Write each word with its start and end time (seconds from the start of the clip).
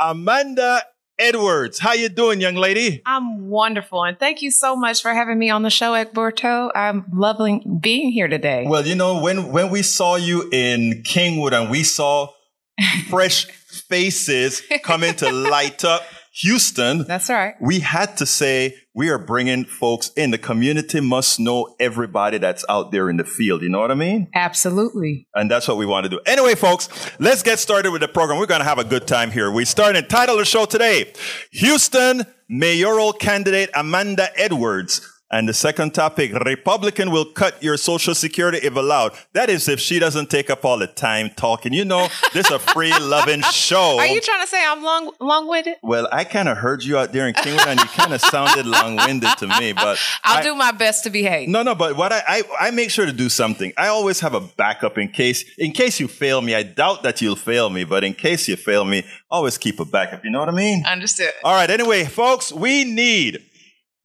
Amanda 0.00 0.82
Edwards. 1.18 1.78
How 1.78 1.94
you 1.94 2.08
doing, 2.08 2.40
young 2.40 2.56
lady? 2.56 3.02
I'm 3.06 3.48
wonderful, 3.48 4.04
and 4.04 4.18
thank 4.18 4.42
you 4.42 4.50
so 4.50 4.76
much 4.76 5.00
for 5.00 5.14
having 5.14 5.38
me 5.38 5.48
on 5.50 5.62
the 5.62 5.70
show, 5.70 5.92
Egberto. 5.92 6.70
I'm 6.74 7.06
loving 7.12 7.78
being 7.80 8.10
here 8.10 8.28
today. 8.28 8.66
Well, 8.66 8.86
you 8.86 8.94
know, 8.94 9.20
when 9.22 9.50
when 9.52 9.70
we 9.70 9.82
saw 9.82 10.16
you 10.16 10.48
in 10.52 11.02
Kingwood 11.04 11.52
and 11.52 11.70
we 11.70 11.82
saw 11.84 12.28
fresh 13.08 13.46
faces 13.46 14.62
coming 14.82 15.14
to 15.14 15.30
light 15.30 15.84
up 15.84 16.02
Houston. 16.40 17.04
That's 17.04 17.30
right. 17.30 17.54
We 17.60 17.80
had 17.80 18.16
to 18.18 18.26
say 18.26 18.76
we 18.94 19.08
are 19.08 19.18
bringing 19.18 19.64
folks 19.64 20.10
in. 20.16 20.30
The 20.30 20.38
community 20.38 21.00
must 21.00 21.40
know 21.40 21.74
everybody 21.80 22.38
that's 22.38 22.64
out 22.68 22.92
there 22.92 23.08
in 23.08 23.16
the 23.16 23.24
field. 23.24 23.62
You 23.62 23.70
know 23.70 23.80
what 23.80 23.90
I 23.90 23.94
mean? 23.94 24.28
Absolutely. 24.34 25.26
And 25.34 25.50
that's 25.50 25.66
what 25.66 25.78
we 25.78 25.86
want 25.86 26.04
to 26.04 26.10
do. 26.10 26.20
Anyway, 26.26 26.54
folks, 26.54 26.88
let's 27.18 27.42
get 27.42 27.58
started 27.58 27.90
with 27.90 28.02
the 28.02 28.08
program. 28.08 28.38
We're 28.38 28.46
going 28.46 28.60
to 28.60 28.66
have 28.66 28.78
a 28.78 28.84
good 28.84 29.06
time 29.06 29.30
here. 29.30 29.50
We 29.50 29.64
start 29.64 29.96
in 29.96 30.06
title 30.08 30.34
of 30.34 30.40
the 30.40 30.44
show 30.44 30.66
today. 30.66 31.12
Houston 31.52 32.26
mayoral 32.48 33.12
candidate 33.12 33.70
Amanda 33.74 34.28
Edwards 34.36 35.15
and 35.28 35.48
the 35.48 35.54
second 35.54 35.92
topic, 35.92 36.32
Republican 36.32 37.10
will 37.10 37.24
cut 37.24 37.60
your 37.60 37.76
social 37.76 38.14
security 38.14 38.58
if 38.58 38.76
allowed. 38.76 39.12
That 39.32 39.50
is 39.50 39.68
if 39.68 39.80
she 39.80 39.98
doesn't 39.98 40.30
take 40.30 40.50
up 40.50 40.64
all 40.64 40.78
the 40.78 40.86
time 40.86 41.30
talking. 41.36 41.72
You 41.72 41.84
know, 41.84 42.06
this 42.32 42.46
is 42.46 42.52
a 42.52 42.60
free 42.60 42.96
loving 43.00 43.42
show. 43.42 43.98
Are 43.98 44.06
you 44.06 44.20
trying 44.20 44.42
to 44.42 44.46
say 44.46 44.64
I'm 44.64 44.84
long 44.84 45.10
long 45.20 45.48
winded? 45.48 45.76
Well, 45.82 46.08
I 46.12 46.22
kind 46.22 46.48
of 46.48 46.58
heard 46.58 46.84
you 46.84 46.96
out 46.96 47.12
there 47.12 47.26
in 47.26 47.34
Kingwood 47.34 47.66
and 47.66 47.80
you 47.80 47.86
kind 47.86 48.14
of 48.14 48.20
sounded 48.20 48.66
long 48.66 48.94
winded 48.96 49.36
to 49.38 49.48
me, 49.58 49.72
but 49.72 49.98
I'll 50.24 50.38
I, 50.38 50.42
do 50.42 50.54
my 50.54 50.70
best 50.70 51.02
to 51.04 51.10
behave. 51.10 51.48
No, 51.48 51.64
no, 51.64 51.74
but 51.74 51.96
what 51.96 52.12
I, 52.12 52.22
I 52.26 52.42
I 52.60 52.70
make 52.70 52.90
sure 52.90 53.04
to 53.04 53.12
do 53.12 53.28
something. 53.28 53.72
I 53.76 53.88
always 53.88 54.20
have 54.20 54.34
a 54.34 54.40
backup 54.40 54.96
in 54.96 55.08
case 55.08 55.44
in 55.58 55.72
case 55.72 55.98
you 55.98 56.06
fail 56.06 56.40
me. 56.40 56.54
I 56.54 56.62
doubt 56.62 57.02
that 57.02 57.20
you'll 57.20 57.34
fail 57.34 57.68
me, 57.68 57.82
but 57.82 58.04
in 58.04 58.14
case 58.14 58.46
you 58.46 58.54
fail 58.54 58.84
me, 58.84 59.04
always 59.28 59.58
keep 59.58 59.80
a 59.80 59.84
backup. 59.84 60.24
You 60.24 60.30
know 60.30 60.38
what 60.38 60.48
I 60.48 60.52
mean? 60.52 60.86
Understood. 60.86 61.32
All 61.42 61.54
right. 61.54 61.68
Anyway, 61.68 62.04
folks, 62.04 62.52
we 62.52 62.84
need 62.84 63.42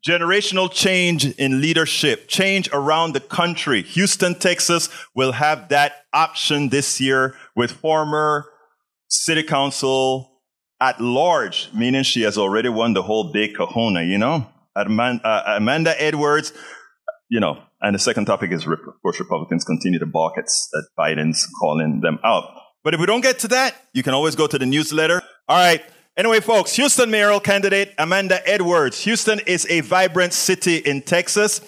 Generational 0.08 0.72
change 0.72 1.26
in 1.38 1.62
leadership, 1.62 2.28
change 2.28 2.68
around 2.74 3.14
the 3.14 3.20
country. 3.20 3.84
Houston, 3.84 4.34
Texas 4.34 4.90
will 5.14 5.34
have 5.34 5.70
that 5.70 6.06
option 6.12 6.70
this 6.70 7.00
year 7.00 7.36
with 7.56 7.72
former 7.72 8.46
city 9.08 9.44
council 9.44 10.42
at 10.82 11.00
large, 11.00 11.70
meaning 11.74 12.02
she 12.02 12.24
has 12.24 12.38
already 12.38 12.70
won 12.70 12.94
the 12.94 13.04
whole 13.04 13.32
big 13.32 13.56
kahuna, 13.56 14.02
you 14.02 14.18
know? 14.18 14.48
Amanda, 14.76 15.24
uh, 15.24 15.58
Amanda 15.58 16.02
Edwards, 16.02 16.54
you 17.30 17.40
know, 17.40 17.62
and 17.82 17.94
the 17.94 18.00
second 18.00 18.26
topic 18.26 18.52
is, 18.52 18.66
of 18.66 18.80
course, 19.04 19.20
Republicans 19.20 19.64
continue 19.64 20.00
to 20.00 20.06
balk 20.08 20.34
at, 20.38 20.46
at 20.46 20.84
Biden's 20.98 21.48
calling 21.60 22.02
them 22.02 22.20
out. 22.24 22.46
But 22.84 22.96
if 22.96 23.00
we 23.00 23.06
don't 23.06 23.22
get 23.22 23.38
to 23.40 23.48
that, 23.50 23.76
you 23.94 24.02
can 24.02 24.14
always 24.14 24.36
go 24.36 24.48
to 24.48 24.58
the 24.58 24.66
newsletter. 24.66 25.22
All 25.48 25.58
right. 25.58 25.84
Anyway, 26.18 26.42
folks, 26.42 26.76
Houston 26.76 27.10
mayoral 27.10 27.40
candidate 27.40 27.94
Amanda 27.98 28.46
Edwards. 28.46 29.00
Houston 29.06 29.40
is 29.48 29.66
a 29.70 29.80
vibrant 29.80 30.34
city 30.34 30.76
in 30.76 31.02
Texas. 31.02 31.62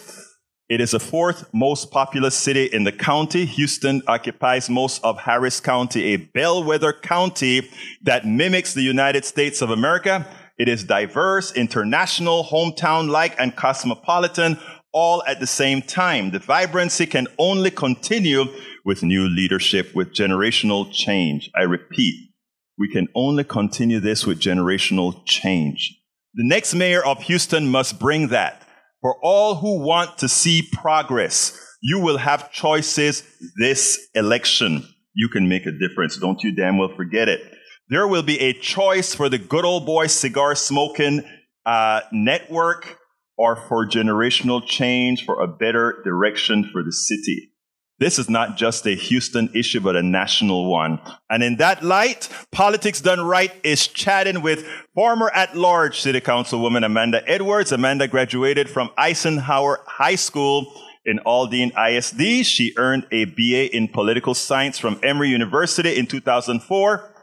It 0.67 0.81
is 0.81 0.91
the 0.91 0.99
fourth 0.99 1.47
most 1.53 1.91
populous 1.91 2.35
city 2.35 2.65
in 2.65 2.83
the 2.83 2.91
county. 2.91 3.45
Houston 3.45 4.01
occupies 4.05 4.69
most 4.69 5.01
of 5.01 5.17
Harris 5.17 5.61
County, 5.61 6.13
a 6.13 6.17
bellwether 6.17 6.91
county 6.91 7.69
that 8.01 8.25
mimics 8.25 8.73
the 8.73 8.81
United 8.81 9.23
States 9.23 9.61
of 9.61 9.69
America. 9.69 10.27
It 10.57 10.67
is 10.67 10.83
diverse, 10.83 11.53
international, 11.53 12.43
hometown-like, 12.43 13.35
and 13.39 13.55
cosmopolitan, 13.55 14.59
all 14.91 15.23
at 15.25 15.39
the 15.39 15.47
same 15.47 15.81
time. 15.81 16.31
The 16.31 16.39
vibrancy 16.39 17.05
can 17.05 17.27
only 17.39 17.71
continue 17.71 18.45
with 18.83 19.03
new 19.03 19.29
leadership, 19.29 19.95
with 19.95 20.13
generational 20.13 20.91
change. 20.91 21.49
I 21.55 21.61
repeat, 21.61 22.32
we 22.77 22.89
can 22.89 23.07
only 23.15 23.43
continue 23.43 23.99
this 23.99 24.25
with 24.25 24.39
generational 24.39 25.25
change. 25.25 25.99
The 26.33 26.47
next 26.47 26.73
mayor 26.73 27.05
of 27.05 27.21
Houston 27.23 27.67
must 27.67 27.99
bring 27.99 28.29
that. 28.29 28.63
For 29.01 29.15
all 29.21 29.55
who 29.55 29.79
want 29.79 30.17
to 30.19 30.29
see 30.29 30.67
progress, 30.71 31.59
you 31.81 31.99
will 31.99 32.17
have 32.17 32.51
choices 32.51 33.23
this 33.59 34.07
election. 34.15 34.87
You 35.13 35.29
can 35.29 35.47
make 35.47 35.65
a 35.65 35.71
difference. 35.71 36.17
Don't 36.17 36.41
you 36.41 36.55
damn 36.55 36.77
well 36.77 36.93
forget 36.95 37.29
it. 37.29 37.41
There 37.89 38.07
will 38.07 38.23
be 38.23 38.39
a 38.39 38.53
choice 38.53 39.13
for 39.13 39.29
the 39.29 39.37
good 39.37 39.65
old 39.65 39.85
boy 39.85 40.07
cigar 40.07 40.55
smoking 40.55 41.23
uh, 41.65 42.01
network 42.11 42.97
or 43.37 43.55
for 43.67 43.87
generational 43.87 44.65
change 44.65 45.25
for 45.25 45.41
a 45.41 45.47
better 45.47 46.01
direction 46.03 46.69
for 46.71 46.83
the 46.83 46.91
city. 46.91 47.52
This 47.99 48.17
is 48.17 48.29
not 48.29 48.57
just 48.57 48.85
a 48.87 48.95
Houston 48.95 49.49
issue, 49.53 49.79
but 49.79 49.95
a 49.95 50.01
national 50.01 50.69
one. 50.69 50.99
And 51.29 51.43
in 51.43 51.57
that 51.57 51.83
light, 51.83 52.27
Politics 52.51 52.99
Done 53.01 53.21
Right 53.21 53.51
is 53.63 53.87
chatting 53.87 54.41
with 54.41 54.65
former 54.95 55.29
at-large 55.29 56.01
City 56.01 56.19
Councilwoman 56.19 56.85
Amanda 56.85 57.21
Edwards. 57.27 57.71
Amanda 57.71 58.07
graduated 58.07 58.69
from 58.69 58.89
Eisenhower 58.97 59.81
High 59.85 60.15
School 60.15 60.73
in 61.05 61.19
Aldine 61.19 61.71
ISD. 61.77 62.45
She 62.45 62.73
earned 62.77 63.05
a 63.11 63.25
BA 63.25 63.75
in 63.75 63.87
political 63.87 64.33
science 64.33 64.79
from 64.79 64.99
Emory 65.03 65.29
University 65.29 65.97
in 65.97 66.07
2004. 66.07 67.15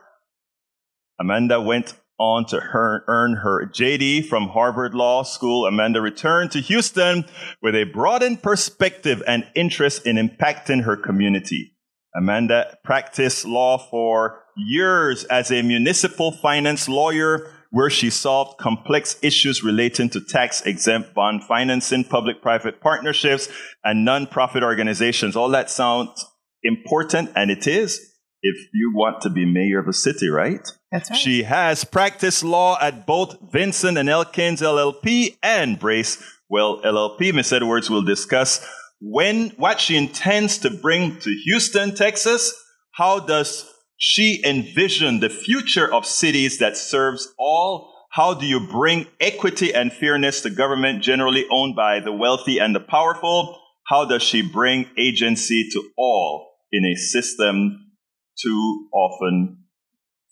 Amanda 1.18 1.60
went 1.60 1.94
on 2.20 2.44
to 2.44 2.60
earn 2.74 3.36
her 3.36 3.66
JD 3.66 4.26
from 4.26 4.48
Harvard 4.48 4.94
Law 4.94 5.22
School, 5.22 5.66
Amanda 5.66 6.00
returned 6.02 6.52
to 6.52 6.60
Houston 6.60 7.24
with 7.62 7.74
a 7.74 7.84
broadened 7.84 8.42
perspective 8.42 9.22
and 9.26 9.46
interest 9.56 10.06
in 10.06 10.16
impacting 10.16 10.84
her 10.84 10.96
community. 10.96 11.74
Amanda 12.14 12.76
practiced 12.84 13.46
law 13.46 13.78
for 13.78 14.42
years 14.56 15.24
as 15.24 15.50
a 15.50 15.62
municipal 15.62 16.30
finance 16.30 16.88
lawyer 16.88 17.50
where 17.70 17.88
she 17.88 18.10
solved 18.10 18.58
complex 18.58 19.16
issues 19.22 19.62
relating 19.62 20.10
to 20.10 20.20
tax 20.20 20.60
exempt 20.62 21.14
bond 21.14 21.42
financing, 21.44 22.04
public 22.04 22.42
private 22.42 22.80
partnerships, 22.80 23.48
and 23.82 24.06
nonprofit 24.06 24.62
organizations. 24.62 25.36
All 25.36 25.48
that 25.50 25.70
sounds 25.70 26.26
important, 26.62 27.30
and 27.34 27.50
it 27.50 27.66
is 27.66 28.09
if 28.42 28.56
you 28.72 28.92
want 28.94 29.20
to 29.22 29.30
be 29.30 29.44
mayor 29.44 29.78
of 29.78 29.88
a 29.88 29.92
city, 29.92 30.28
right? 30.28 30.66
That's 30.90 31.10
right. 31.10 31.18
She 31.18 31.42
has 31.44 31.84
practiced 31.84 32.42
law 32.42 32.78
at 32.80 33.06
both 33.06 33.36
Vinson 33.52 33.96
and 33.96 34.08
Elkins 34.08 34.60
LLP 34.60 35.36
and 35.42 35.78
Bracewell 35.78 36.82
LLP. 36.82 37.34
Miss 37.34 37.52
Edwards 37.52 37.90
will 37.90 38.02
discuss 38.02 38.66
when 39.00 39.50
what 39.50 39.80
she 39.80 39.96
intends 39.96 40.58
to 40.58 40.70
bring 40.70 41.18
to 41.20 41.30
Houston, 41.44 41.94
Texas. 41.94 42.52
How 42.92 43.20
does 43.20 43.70
she 43.96 44.42
envision 44.44 45.20
the 45.20 45.30
future 45.30 45.92
of 45.92 46.06
cities 46.06 46.58
that 46.58 46.76
serves 46.76 47.32
all? 47.38 47.92
How 48.10 48.34
do 48.34 48.44
you 48.44 48.66
bring 48.66 49.06
equity 49.20 49.72
and 49.72 49.92
fairness 49.92 50.40
to 50.42 50.50
government 50.50 51.02
generally 51.02 51.46
owned 51.50 51.76
by 51.76 52.00
the 52.00 52.12
wealthy 52.12 52.58
and 52.58 52.74
the 52.74 52.80
powerful? 52.80 53.60
How 53.86 54.04
does 54.04 54.22
she 54.22 54.42
bring 54.42 54.86
agency 54.98 55.68
to 55.72 55.90
all 55.96 56.48
in 56.72 56.84
a 56.84 56.96
system 56.96 57.89
too 58.36 58.88
often 58.92 59.58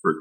for 0.00 0.12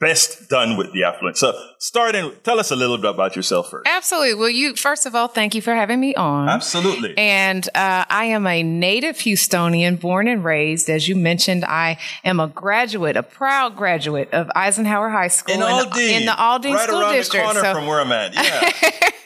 best 0.00 0.48
done 0.48 0.76
with 0.76 0.92
the 0.92 1.04
affluent. 1.04 1.36
So, 1.36 1.52
starting, 1.78 2.32
tell 2.42 2.58
us 2.58 2.70
a 2.70 2.76
little 2.76 2.96
bit 2.96 3.10
about 3.10 3.36
yourself 3.36 3.70
first. 3.70 3.86
Absolutely. 3.86 4.34
Well, 4.34 4.48
you 4.48 4.74
first 4.74 5.06
of 5.06 5.14
all, 5.14 5.28
thank 5.28 5.54
you 5.54 5.60
for 5.60 5.74
having 5.74 6.00
me 6.00 6.14
on. 6.14 6.48
Absolutely. 6.48 7.16
And 7.16 7.68
uh, 7.74 8.04
I 8.08 8.24
am 8.26 8.46
a 8.46 8.62
native 8.62 9.16
Houstonian, 9.16 10.00
born 10.00 10.26
and 10.26 10.42
raised. 10.42 10.88
As 10.88 11.06
you 11.06 11.14
mentioned, 11.14 11.64
I 11.64 11.98
am 12.24 12.40
a 12.40 12.48
graduate, 12.48 13.16
a 13.16 13.22
proud 13.22 13.76
graduate 13.76 14.32
of 14.32 14.50
Eisenhower 14.54 15.10
High 15.10 15.28
School 15.28 15.54
in, 15.54 15.60
Aldine, 15.60 16.20
in 16.20 16.26
the 16.26 16.32
Aldine 16.32 16.74
right 16.74 16.88
School 16.88 17.00
around 17.00 17.14
District. 17.14 17.46
The 17.46 17.52
corner 17.52 17.68
so, 17.68 17.74
from 17.74 17.86
where 17.86 18.00
I'm 18.00 18.12
at. 18.12 18.34
Yeah. 18.34 19.10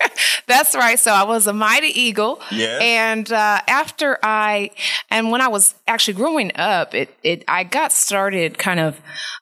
That's 0.46 0.74
right. 0.74 0.98
So 0.98 1.12
I 1.12 1.24
was 1.24 1.46
a 1.46 1.52
mighty 1.52 1.88
eagle. 1.88 2.40
Yeah. 2.50 2.78
And 2.80 3.30
uh, 3.32 3.60
after 3.66 4.18
I, 4.22 4.70
and 5.10 5.30
when 5.30 5.40
I 5.40 5.48
was 5.48 5.74
actually 5.86 6.14
growing 6.14 6.52
up, 6.56 6.94
it, 6.94 7.14
it 7.22 7.44
I 7.48 7.64
got 7.64 7.92
started 7.92 8.58
kind 8.58 8.80
of 8.80 9.00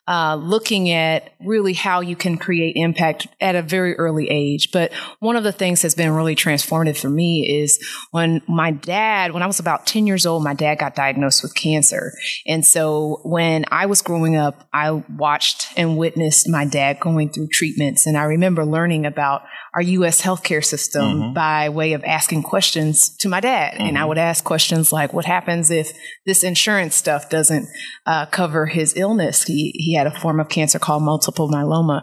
uh, 0.09 0.35
looking 0.35 0.91
at 0.91 1.33
really 1.41 1.75
how 1.75 2.01
you 2.01 2.17
can 2.17 2.37
create 2.37 2.75
impact 2.77 3.29
at 3.41 3.55
a 3.55 3.63
very 3.63 3.97
early 3.97 4.29
age. 4.29 4.71
But 4.73 4.93
one 5.21 5.37
of 5.37 5.45
the 5.45 5.53
things 5.53 5.83
that's 5.83 5.95
been 5.95 6.11
really 6.11 6.35
transformative 6.35 6.99
for 6.99 7.09
me 7.09 7.63
is 7.63 7.79
when 8.11 8.43
my 8.49 8.73
dad, 8.73 9.33
when 9.33 9.43
I 9.43 9.47
was 9.47 9.61
about 9.61 9.87
10 9.87 10.07
years 10.07 10.27
old, 10.27 10.43
my 10.43 10.55
dad 10.55 10.79
got 10.79 10.97
diagnosed 10.97 11.43
with 11.43 11.55
cancer. 11.55 12.13
And 12.47 12.67
so 12.67 13.21
when 13.23 13.65
I 13.71 13.87
was 13.87 14.03
growing 14.03 14.37
up, 14.37 14.67
I 14.73 14.91
watched 14.91 15.69
and 15.77 15.97
witnessed 15.97 16.49
my 16.49 16.65
dad 16.65 16.99
going 16.99 17.31
through 17.31 17.49
treatments. 17.49 18.07
And 18.07 18.17
I 18.17 18.25
remember 18.25 18.65
learning 18.65 19.07
about 19.07 19.43
our 19.75 19.83
U.S. 19.83 20.21
healthcare 20.21 20.65
system 20.65 21.03
mm-hmm. 21.03 21.33
by 21.33 21.69
way 21.71 21.95
of 21.95 22.05
asking 22.05 22.43
questions 22.43 23.17
to 23.17 23.29
my 23.29 23.41
dad. 23.41 23.75
Mm-hmm. 23.75 23.83
And 23.83 23.97
I 23.97 24.01
mm-hmm. 24.01 24.09
would 24.11 24.19
ask 24.19 24.45
questions 24.45 24.93
like, 24.93 25.13
what 25.13 25.25
happens 25.25 25.71
if 25.71 25.93
this 26.27 26.45
insurance 26.45 26.95
stuff 26.95 27.31
doesn't 27.31 27.69
uh, 28.05 28.27
cover 28.27 28.67
his 28.67 28.97
illness? 28.97 29.45
He, 29.45 29.73
he 29.75 29.95
had 29.95 30.07
a 30.07 30.21
form 30.21 30.41
of 30.41 30.49
cancer 30.49 30.79
called 30.79 31.03
multiple 31.03 31.49
myeloma. 31.49 32.03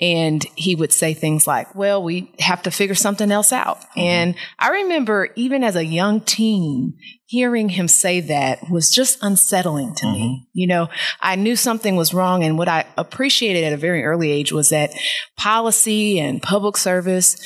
And 0.00 0.44
he 0.54 0.74
would 0.74 0.92
say 0.92 1.12
things 1.12 1.46
like, 1.46 1.74
well, 1.74 2.02
we 2.02 2.32
have 2.38 2.62
to 2.62 2.70
figure 2.70 2.94
something 2.94 3.30
else 3.30 3.52
out. 3.52 3.80
Mm-hmm. 3.80 4.00
And 4.00 4.34
I 4.58 4.70
remember 4.70 5.28
even 5.36 5.62
as 5.62 5.76
a 5.76 5.84
young 5.84 6.20
teen, 6.20 6.94
hearing 7.30 7.68
him 7.68 7.86
say 7.86 8.18
that 8.18 8.58
was 8.68 8.90
just 8.90 9.16
unsettling 9.22 9.94
to 9.94 10.04
mm-hmm. 10.04 10.14
me. 10.14 10.48
You 10.52 10.66
know, 10.66 10.88
I 11.20 11.36
knew 11.36 11.54
something 11.54 11.94
was 11.94 12.12
wrong. 12.12 12.42
And 12.42 12.58
what 12.58 12.66
I 12.66 12.86
appreciated 12.98 13.62
at 13.62 13.72
a 13.72 13.76
very 13.76 14.02
early 14.02 14.32
age 14.32 14.50
was 14.50 14.70
that 14.70 14.90
policy 15.36 16.18
and 16.18 16.42
public 16.42 16.76
service, 16.76 17.36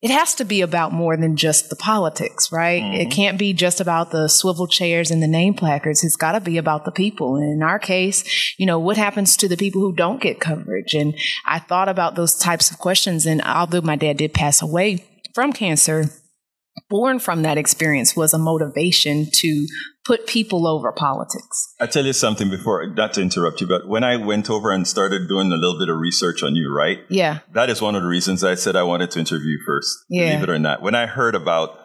it 0.00 0.10
has 0.10 0.34
to 0.36 0.46
be 0.46 0.62
about 0.62 0.94
more 0.94 1.14
than 1.18 1.36
just 1.36 1.68
the 1.68 1.76
politics, 1.76 2.50
right? 2.50 2.82
Mm-hmm. 2.82 3.02
It 3.02 3.10
can't 3.10 3.38
be 3.38 3.52
just 3.52 3.82
about 3.82 4.12
the 4.12 4.28
swivel 4.28 4.66
chairs 4.66 5.10
and 5.10 5.22
the 5.22 5.28
name 5.28 5.52
placards. 5.52 6.02
It's 6.02 6.16
got 6.16 6.32
to 6.32 6.40
be 6.40 6.56
about 6.56 6.86
the 6.86 6.90
people. 6.90 7.36
And 7.36 7.52
in 7.52 7.62
our 7.62 7.78
case, 7.78 8.24
you 8.58 8.64
know, 8.64 8.78
what 8.78 8.96
happens 8.96 9.36
to 9.36 9.46
the 9.46 9.58
people 9.58 9.82
who 9.82 9.94
don't 9.94 10.22
get 10.22 10.40
coverage? 10.40 10.94
And 10.94 11.14
I 11.44 11.58
thought 11.58 11.90
about 11.90 12.14
those 12.14 12.34
types 12.34 12.70
of 12.70 12.78
questions. 12.78 13.26
And 13.26 13.42
although 13.42 13.82
my 13.82 13.96
dad 13.96 14.16
did 14.16 14.32
pass 14.32 14.62
away 14.62 15.04
from 15.34 15.52
cancer, 15.52 16.06
born 16.88 17.18
from 17.18 17.42
that 17.42 17.58
experience 17.58 18.16
was 18.16 18.34
a 18.34 18.38
motivation 18.38 19.26
to 19.32 19.66
put 20.04 20.26
people 20.26 20.66
over 20.66 20.92
politics. 20.92 21.74
I 21.80 21.86
tell 21.86 22.04
you 22.04 22.12
something 22.12 22.50
before, 22.50 22.86
not 22.86 23.14
to 23.14 23.22
interrupt 23.22 23.60
you, 23.60 23.66
but 23.66 23.88
when 23.88 24.04
I 24.04 24.16
went 24.16 24.50
over 24.50 24.70
and 24.70 24.86
started 24.86 25.28
doing 25.28 25.50
a 25.50 25.56
little 25.56 25.78
bit 25.78 25.88
of 25.88 25.98
research 25.98 26.42
on 26.42 26.54
you, 26.56 26.74
right? 26.74 26.98
Yeah. 27.08 27.40
That 27.52 27.70
is 27.70 27.80
one 27.80 27.94
of 27.94 28.02
the 28.02 28.08
reasons 28.08 28.44
I 28.44 28.54
said 28.54 28.76
I 28.76 28.82
wanted 28.82 29.10
to 29.12 29.18
interview 29.18 29.52
you 29.52 29.60
first. 29.66 29.88
Yeah. 30.08 30.30
Believe 30.30 30.42
it 30.42 30.50
or 30.50 30.58
not. 30.58 30.82
When 30.82 30.94
I 30.94 31.06
heard 31.06 31.34
about, 31.34 31.78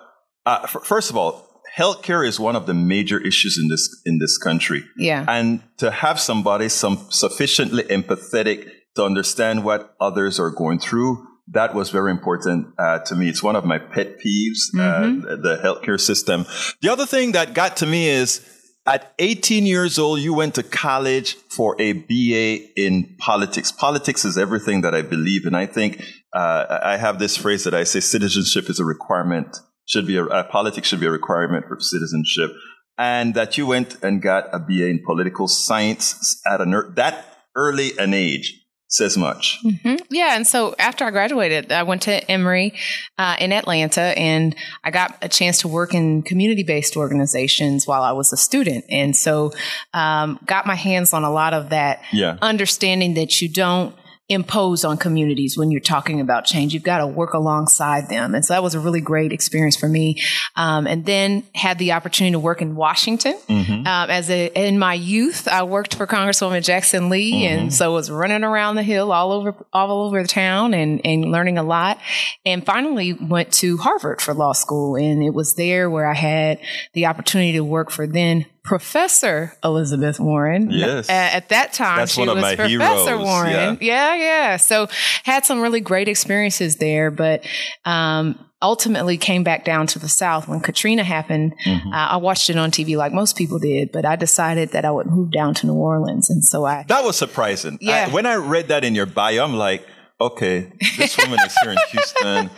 uh, 0.45 0.61
f- 0.63 0.83
first 0.83 1.09
of 1.09 1.15
all, 1.15 1.61
healthcare 1.77 2.27
is 2.27 2.39
one 2.39 2.55
of 2.55 2.65
the 2.65 2.73
major 2.73 3.19
issues 3.19 3.57
in 3.61 3.69
this 3.69 4.01
in 4.05 4.19
this 4.19 4.37
country. 4.37 4.83
Yeah. 4.97 5.23
And 5.27 5.61
to 5.77 5.91
have 5.91 6.19
somebody 6.19 6.67
some 6.67 7.07
sufficiently 7.09 7.83
empathetic 7.83 8.69
to 8.95 9.05
understand 9.05 9.63
what 9.63 9.95
others 10.01 10.39
are 10.39 10.49
going 10.49 10.79
through 10.79 11.25
that 11.51 11.73
was 11.73 11.89
very 11.89 12.11
important 12.11 12.67
uh, 12.77 12.99
to 12.99 13.15
me. 13.15 13.29
It's 13.29 13.41
one 13.41 13.55
of 13.55 13.65
my 13.65 13.79
pet 13.79 14.19
peeves, 14.19 14.69
uh, 14.75 14.77
mm-hmm. 14.77 15.25
uh, 15.25 15.35
the 15.35 15.59
healthcare 15.63 15.99
system. 15.99 16.45
The 16.81 16.89
other 16.89 17.05
thing 17.05 17.31
that 17.31 17.53
got 17.53 17.77
to 17.77 17.85
me 17.85 18.07
is 18.07 18.45
at 18.85 19.13
18 19.19 19.65
years 19.65 19.99
old, 19.99 20.19
you 20.19 20.33
went 20.33 20.55
to 20.55 20.63
college 20.63 21.35
for 21.49 21.75
a 21.79 21.93
BA 21.93 22.79
in 22.79 23.15
politics. 23.19 23.71
Politics 23.71 24.25
is 24.25 24.37
everything 24.37 24.81
that 24.81 24.95
I 24.95 25.01
believe 25.01 25.45
And 25.45 25.55
I 25.55 25.65
think 25.65 26.03
uh, 26.33 26.79
I 26.83 26.97
have 26.97 27.19
this 27.19 27.37
phrase 27.37 27.63
that 27.63 27.73
I 27.73 27.83
say 27.83 27.99
citizenship 27.99 28.69
is 28.69 28.79
a 28.79 28.85
requirement, 28.85 29.57
should 29.85 30.07
be 30.07 30.17
a, 30.17 30.25
uh, 30.25 30.43
politics 30.43 30.87
should 30.87 30.99
be 30.99 31.07
a 31.07 31.11
requirement 31.11 31.65
for 31.67 31.77
citizenship. 31.79 32.51
And 32.97 33.33
that 33.35 33.57
you 33.57 33.65
went 33.65 34.03
and 34.03 34.21
got 34.21 34.53
a 34.53 34.59
BA 34.59 34.87
in 34.87 35.01
political 35.05 35.47
science 35.47 36.41
at 36.45 36.61
a, 36.61 36.65
that 36.95 37.25
early 37.55 37.97
an 37.97 38.13
age 38.13 38.59
says 38.89 39.15
much. 39.17 39.59
Mm-hmm. 39.63 39.95
Yeah. 40.09 40.35
And 40.35 40.45
so 40.45 40.75
after 40.79 41.05
I 41.05 41.11
graduated, 41.11 41.71
I 41.71 41.83
went 41.83 42.01
to 42.03 42.29
Emory 42.29 42.73
uh, 43.19 43.35
in 43.39 43.53
Atlanta 43.53 44.01
and 44.01 44.55
I 44.83 44.89
got 44.89 45.15
a 45.21 45.29
chance 45.29 45.61
to 45.61 45.67
work 45.67 45.93
in 45.93 46.23
community 46.23 46.63
based 46.63 46.97
organizations 46.97 47.85
while 47.87 48.01
I 48.01 48.11
was 48.11 48.33
a 48.33 48.37
student. 48.37 48.85
And 48.89 49.15
so 49.15 49.53
um, 49.93 50.39
got 50.45 50.65
my 50.65 50.75
hands 50.75 51.13
on 51.13 51.23
a 51.23 51.31
lot 51.31 51.53
of 51.53 51.69
that 51.69 52.01
yeah. 52.11 52.37
understanding 52.41 53.13
that 53.13 53.41
you 53.41 53.47
don't 53.47 53.95
impose 54.29 54.85
on 54.85 54.95
communities 54.95 55.57
when 55.57 55.71
you're 55.71 55.81
talking 55.81 56.21
about 56.21 56.45
change. 56.45 56.71
You've 56.73 56.83
got 56.83 56.99
to 56.99 57.07
work 57.07 57.33
alongside 57.33 58.09
them. 58.09 58.35
And 58.35 58.45
so 58.45 58.53
that 58.53 58.61
was 58.61 58.75
a 58.75 58.79
really 58.79 59.01
great 59.01 59.33
experience 59.33 59.75
for 59.75 59.89
me. 59.89 60.21
Um, 60.55 60.85
and 60.85 61.03
then 61.03 61.43
had 61.55 61.79
the 61.79 61.93
opportunity 61.93 62.33
to 62.33 62.39
work 62.39 62.61
in 62.61 62.75
Washington. 62.75 63.33
Mm-hmm. 63.49 63.87
Um, 63.87 64.09
as 64.11 64.29
a, 64.29 64.51
in 64.53 64.77
my 64.77 64.93
youth, 64.93 65.47
I 65.47 65.63
worked 65.63 65.95
for 65.95 66.05
Congresswoman 66.05 66.63
Jackson 66.63 67.09
Lee. 67.09 67.43
Mm-hmm. 67.43 67.59
And 67.59 67.73
so 67.73 67.93
was 67.93 68.11
running 68.11 68.43
around 68.43 68.75
the 68.75 68.83
hill 68.83 69.11
all 69.11 69.31
over, 69.31 69.55
all 69.73 70.05
over 70.05 70.21
the 70.21 70.27
town 70.27 70.75
and, 70.75 71.01
and 71.03 71.31
learning 71.31 71.57
a 71.57 71.63
lot. 71.63 71.99
And 72.45 72.63
finally 72.63 73.13
went 73.13 73.51
to 73.53 73.77
Harvard 73.77 74.21
for 74.21 74.35
law 74.35 74.53
school. 74.53 74.95
And 74.95 75.23
it 75.23 75.33
was 75.33 75.55
there 75.55 75.89
where 75.89 76.07
I 76.07 76.13
had 76.13 76.59
the 76.93 77.07
opportunity 77.07 77.53
to 77.53 77.63
work 77.63 77.89
for 77.89 78.05
then 78.05 78.45
Professor 78.69 79.57
Elizabeth 79.63 80.19
Warren. 80.19 80.69
Yes. 80.69 81.09
At, 81.09 81.33
at 81.33 81.49
that 81.49 81.73
time, 81.73 81.97
That's 81.97 82.13
she 82.13 82.21
one 82.21 82.27
was 82.27 82.37
of 82.37 82.41
my 82.43 82.55
Professor 82.55 82.69
heroes. 82.69 83.25
Warren. 83.25 83.49
Yeah. 83.49 83.75
yeah, 83.81 84.15
yeah. 84.15 84.57
So 84.57 84.87
had 85.23 85.43
some 85.43 85.59
really 85.59 85.81
great 85.81 86.07
experiences 86.07 86.75
there, 86.75 87.09
but 87.09 87.43
um, 87.85 88.37
ultimately 88.61 89.17
came 89.17 89.43
back 89.43 89.65
down 89.65 89.87
to 89.87 89.97
the 89.97 90.07
South 90.07 90.47
when 90.47 90.59
Katrina 90.59 91.03
happened. 91.03 91.55
Mm-hmm. 91.65 91.87
Uh, 91.91 92.09
I 92.09 92.17
watched 92.17 92.51
it 92.51 92.57
on 92.59 92.69
TV 92.69 92.95
like 92.95 93.11
most 93.11 93.35
people 93.35 93.57
did, 93.57 93.91
but 93.91 94.05
I 94.05 94.15
decided 94.15 94.69
that 94.73 94.85
I 94.85 94.91
would 94.91 95.07
move 95.07 95.31
down 95.31 95.55
to 95.55 95.65
New 95.65 95.73
Orleans, 95.73 96.29
and 96.29 96.45
so 96.45 96.63
I. 96.63 96.85
That 96.89 97.03
was 97.03 97.17
surprising. 97.17 97.79
Yeah. 97.81 98.05
I, 98.07 98.13
when 98.13 98.27
I 98.27 98.35
read 98.35 98.67
that 98.67 98.83
in 98.83 98.93
your 98.93 99.07
bio, 99.07 99.43
I'm 99.43 99.55
like, 99.55 99.83
okay, 100.21 100.71
this 100.95 101.17
woman 101.17 101.39
is 101.43 101.57
here 101.63 101.71
in 101.71 101.77
Houston. 101.89 102.49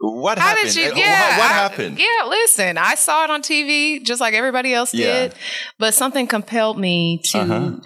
What 0.00 0.38
How 0.38 0.48
happened? 0.48 0.74
Did 0.74 0.96
you, 0.96 1.02
yeah, 1.02 1.30
what, 1.30 1.38
what 1.38 1.50
happened? 1.50 1.98
I, 1.98 2.02
yeah, 2.02 2.28
listen, 2.28 2.78
I 2.78 2.94
saw 2.94 3.24
it 3.24 3.30
on 3.30 3.42
TV 3.42 4.02
just 4.04 4.20
like 4.20 4.34
everybody 4.34 4.72
else 4.72 4.92
did, 4.92 5.34
but 5.78 5.92
something 5.92 6.26
compelled 6.26 6.78
me 6.78 7.20
to 7.24 7.38
uh-huh 7.38 7.76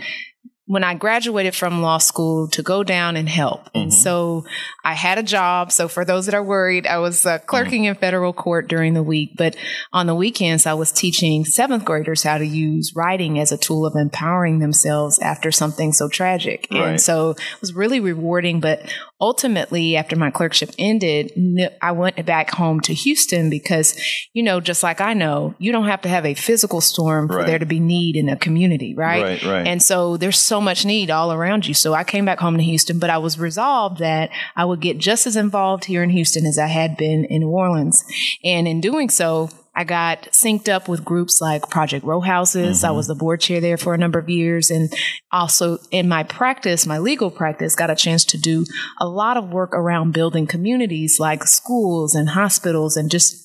when 0.72 0.84
I 0.84 0.94
graduated 0.94 1.54
from 1.54 1.82
law 1.82 1.98
school 1.98 2.48
to 2.48 2.62
go 2.62 2.82
down 2.82 3.16
and 3.16 3.28
help. 3.28 3.64
Mm-hmm. 3.66 3.78
And 3.78 3.94
so 3.94 4.46
I 4.82 4.94
had 4.94 5.18
a 5.18 5.22
job. 5.22 5.70
So 5.70 5.86
for 5.86 6.02
those 6.04 6.24
that 6.24 6.34
are 6.34 6.42
worried, 6.42 6.86
I 6.86 6.96
was 6.96 7.26
uh, 7.26 7.40
clerking 7.40 7.82
mm-hmm. 7.82 7.90
in 7.90 7.94
federal 7.96 8.32
court 8.32 8.68
during 8.68 8.94
the 8.94 9.02
week, 9.02 9.32
but 9.36 9.54
on 9.92 10.06
the 10.06 10.14
weekends, 10.14 10.64
I 10.64 10.72
was 10.72 10.90
teaching 10.90 11.44
seventh 11.44 11.84
graders 11.84 12.22
how 12.22 12.38
to 12.38 12.46
use 12.46 12.94
writing 12.96 13.38
as 13.38 13.52
a 13.52 13.58
tool 13.58 13.84
of 13.84 13.96
empowering 13.96 14.60
themselves 14.60 15.18
after 15.18 15.52
something 15.52 15.92
so 15.92 16.08
tragic. 16.08 16.68
Right. 16.70 16.88
And 16.88 17.00
so 17.00 17.32
it 17.32 17.60
was 17.60 17.74
really 17.74 18.00
rewarding. 18.00 18.60
But 18.60 18.80
ultimately, 19.22 19.96
after 19.96 20.16
my 20.16 20.30
clerkship 20.30 20.70
ended, 20.78 21.32
I 21.80 21.92
went 21.92 22.26
back 22.26 22.50
home 22.50 22.80
to 22.80 22.92
Houston 22.92 23.48
because, 23.48 23.96
you 24.34 24.42
know, 24.42 24.60
just 24.60 24.82
like 24.82 25.00
I 25.00 25.14
know, 25.14 25.54
you 25.58 25.70
don't 25.70 25.86
have 25.86 26.02
to 26.02 26.08
have 26.08 26.26
a 26.26 26.34
physical 26.34 26.80
storm 26.80 27.28
for 27.28 27.36
right. 27.36 27.46
there 27.46 27.60
to 27.60 27.64
be 27.64 27.78
need 27.78 28.16
in 28.16 28.28
a 28.28 28.36
community, 28.36 28.94
right? 28.94 29.22
Right, 29.22 29.42
right. 29.44 29.66
And 29.66 29.80
so 29.80 30.16
there's 30.16 30.40
so 30.40 30.60
much 30.60 30.84
need 30.84 31.08
all 31.08 31.32
around 31.32 31.66
you. 31.66 31.72
So 31.72 31.94
I 31.94 32.02
came 32.02 32.24
back 32.24 32.40
home 32.40 32.56
to 32.56 32.64
Houston, 32.64 32.98
but 32.98 33.10
I 33.10 33.18
was 33.18 33.38
resolved 33.38 33.98
that 33.98 34.30
I 34.56 34.64
would 34.64 34.80
get 34.80 34.98
just 34.98 35.26
as 35.28 35.36
involved 35.36 35.84
here 35.84 36.02
in 36.02 36.10
Houston 36.10 36.44
as 36.44 36.58
I 36.58 36.66
had 36.66 36.96
been 36.96 37.24
in 37.24 37.42
New 37.42 37.48
Orleans. 37.50 38.04
And 38.42 38.66
in 38.66 38.80
doing 38.80 39.08
so, 39.08 39.50
I 39.74 39.84
got 39.84 40.24
synced 40.32 40.68
up 40.68 40.86
with 40.86 41.04
groups 41.04 41.40
like 41.40 41.70
Project 41.70 42.04
Row 42.04 42.20
Houses. 42.20 42.78
Mm-hmm. 42.78 42.86
I 42.86 42.90
was 42.90 43.06
the 43.06 43.14
board 43.14 43.40
chair 43.40 43.60
there 43.60 43.78
for 43.78 43.94
a 43.94 43.98
number 43.98 44.18
of 44.18 44.28
years. 44.28 44.70
And 44.70 44.92
also 45.30 45.78
in 45.90 46.08
my 46.08 46.24
practice, 46.24 46.86
my 46.86 46.98
legal 46.98 47.30
practice, 47.30 47.74
got 47.74 47.90
a 47.90 47.96
chance 47.96 48.24
to 48.26 48.38
do 48.38 48.66
a 49.00 49.08
lot 49.08 49.36
of 49.36 49.50
work 49.50 49.72
around 49.72 50.12
building 50.12 50.46
communities 50.46 51.18
like 51.18 51.44
schools 51.44 52.14
and 52.14 52.30
hospitals 52.30 52.96
and 52.96 53.10
just 53.10 53.42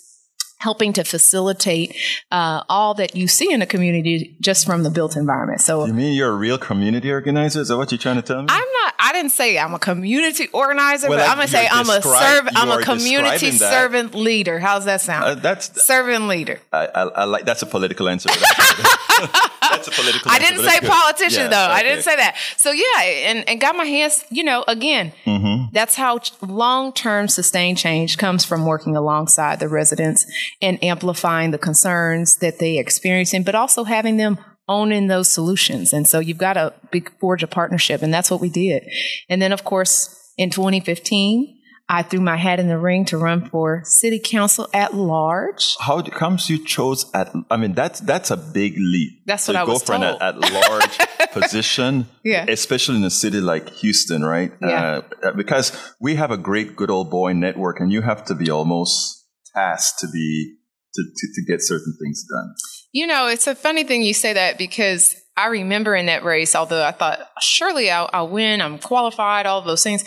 helping 0.59 0.91
to 0.91 1.03
facilitate 1.03 1.95
uh, 2.31 2.63
all 2.67 2.93
that 2.95 3.15
you 3.15 3.27
see 3.27 3.51
in 3.53 3.61
a 3.61 3.65
community 3.65 4.35
just 4.41 4.65
from 4.65 4.83
the 4.83 4.89
built 4.89 5.15
environment. 5.15 5.61
So 5.61 5.85
you 5.85 5.93
mean 5.93 6.13
you're 6.13 6.31
a 6.31 6.35
real 6.35 6.57
community 6.57 7.11
organizer? 7.11 7.61
Is 7.61 7.67
that 7.67 7.77
what 7.77 7.91
you're 7.91 7.99
trying 7.99 8.15
to 8.15 8.21
tell 8.21 8.41
me? 8.41 8.47
I'm 8.49 8.67
not. 8.83 8.86
I 8.99 9.13
didn't 9.13 9.31
say 9.31 9.57
I'm 9.57 9.73
a 9.73 9.79
community 9.79 10.47
organizer, 10.49 11.09
well, 11.09 11.19
but 11.19 11.29
I'm 11.29 11.37
gonna 11.37 11.47
say 11.47 11.67
I'm 11.69 11.89
a 11.89 12.01
servant. 12.01 12.57
I'm 12.57 12.71
a 12.71 12.83
community 12.83 13.51
servant 13.51 14.15
leader. 14.15 14.59
How's 14.59 14.85
that 14.85 15.01
sound? 15.01 15.23
Uh, 15.25 15.35
that's 15.35 15.85
servant 15.85 16.27
leader. 16.27 16.59
I, 16.73 16.87
I, 16.87 17.01
I, 17.03 17.23
like 17.25 17.45
that's 17.45 17.61
a 17.61 17.65
political 17.65 18.09
answer. 18.09 18.29
that's 18.29 19.87
a 19.87 19.91
political. 19.91 20.31
I 20.31 20.39
didn't 20.39 20.63
say 20.63 20.79
politician 20.79 21.43
yeah, 21.43 21.47
though. 21.49 21.63
Okay. 21.65 21.73
I 21.73 21.83
didn't 21.83 22.03
say 22.03 22.15
that. 22.15 22.37
So 22.57 22.71
yeah, 22.71 23.01
and, 23.29 23.47
and 23.47 23.61
got 23.61 23.75
my 23.75 23.85
hands. 23.85 24.23
You 24.29 24.43
know, 24.43 24.63
again, 24.67 25.13
mm-hmm. 25.25 25.65
that's 25.73 25.95
how 25.95 26.19
long 26.41 26.91
term 26.91 27.27
sustained 27.27 27.77
change 27.77 28.17
comes 28.17 28.45
from 28.45 28.65
working 28.65 28.95
alongside 28.95 29.59
the 29.59 29.69
residents 29.69 30.25
and 30.61 30.83
amplifying 30.83 31.51
the 31.51 31.57
concerns 31.57 32.37
that 32.37 32.59
they 32.59 32.77
experiencing, 32.77 33.43
but 33.43 33.55
also 33.55 33.83
having 33.83 34.17
them 34.17 34.37
owning 34.67 35.07
those 35.07 35.27
solutions. 35.27 35.93
And 35.93 36.07
so 36.07 36.19
you've 36.19 36.37
got 36.37 36.53
to 36.53 36.73
forge 37.19 37.43
a 37.43 37.47
partnership, 37.47 38.01
and 38.01 38.13
that's 38.13 38.29
what 38.29 38.41
we 38.41 38.49
did. 38.49 38.83
And 39.29 39.41
then, 39.41 39.51
of 39.51 39.63
course, 39.63 40.33
in 40.37 40.49
2015, 40.49 41.57
I 41.89 42.03
threw 42.03 42.19
my 42.19 42.35
hat 42.35 42.59
in 42.59 42.67
the 42.67 42.77
ring 42.77 43.05
to 43.05 43.17
run 43.17 43.49
for 43.49 43.81
city 43.85 44.19
council 44.19 44.67
at 44.73 44.93
large. 44.93 45.77
How 45.79 46.01
comes 46.01 46.49
you 46.49 46.63
chose 46.63 47.09
at? 47.13 47.33
I 47.49 47.55
mean, 47.55 47.73
that's 47.73 48.01
that's 48.01 48.29
a 48.29 48.35
big 48.35 48.75
leap. 48.77 49.25
That's 49.25 49.47
what 49.47 49.55
I 49.55 49.63
was 49.63 49.83
told. 49.83 50.03
an 50.03 50.17
at 50.19 50.37
large 50.37 50.97
position, 51.31 52.07
yeah. 52.25 52.45
especially 52.49 52.97
in 52.97 53.05
a 53.05 53.09
city 53.09 53.39
like 53.39 53.69
Houston, 53.75 54.25
right? 54.25 54.51
Yeah. 54.61 55.01
Uh, 55.23 55.31
because 55.31 55.71
we 56.01 56.15
have 56.15 56.29
a 56.29 56.37
great 56.37 56.75
good 56.75 56.91
old 56.91 57.09
boy 57.09 57.31
network, 57.31 57.79
and 57.79 57.89
you 57.89 58.01
have 58.01 58.25
to 58.25 58.35
be 58.35 58.49
almost 58.49 59.25
tasked 59.55 59.99
to 59.99 60.07
be 60.11 60.57
to, 60.93 61.03
to, 61.03 61.27
to 61.35 61.51
get 61.51 61.61
certain 61.61 61.95
things 62.03 62.25
done. 62.29 62.53
You 62.91 63.07
know, 63.07 63.27
it's 63.27 63.47
a 63.47 63.55
funny 63.55 63.83
thing 63.83 64.01
you 64.01 64.13
say 64.13 64.33
that 64.33 64.57
because 64.57 65.15
I 65.35 65.47
remember 65.47 65.95
in 65.95 66.07
that 66.07 66.23
race, 66.23 66.55
although 66.55 66.83
I 66.83 66.91
thought 66.91 67.19
surely 67.39 67.91
I'll, 67.91 68.09
I'll 68.11 68.29
win, 68.29 68.61
I'm 68.61 68.79
qualified, 68.79 69.45
all 69.45 69.61
those 69.61 69.83
things. 69.83 70.03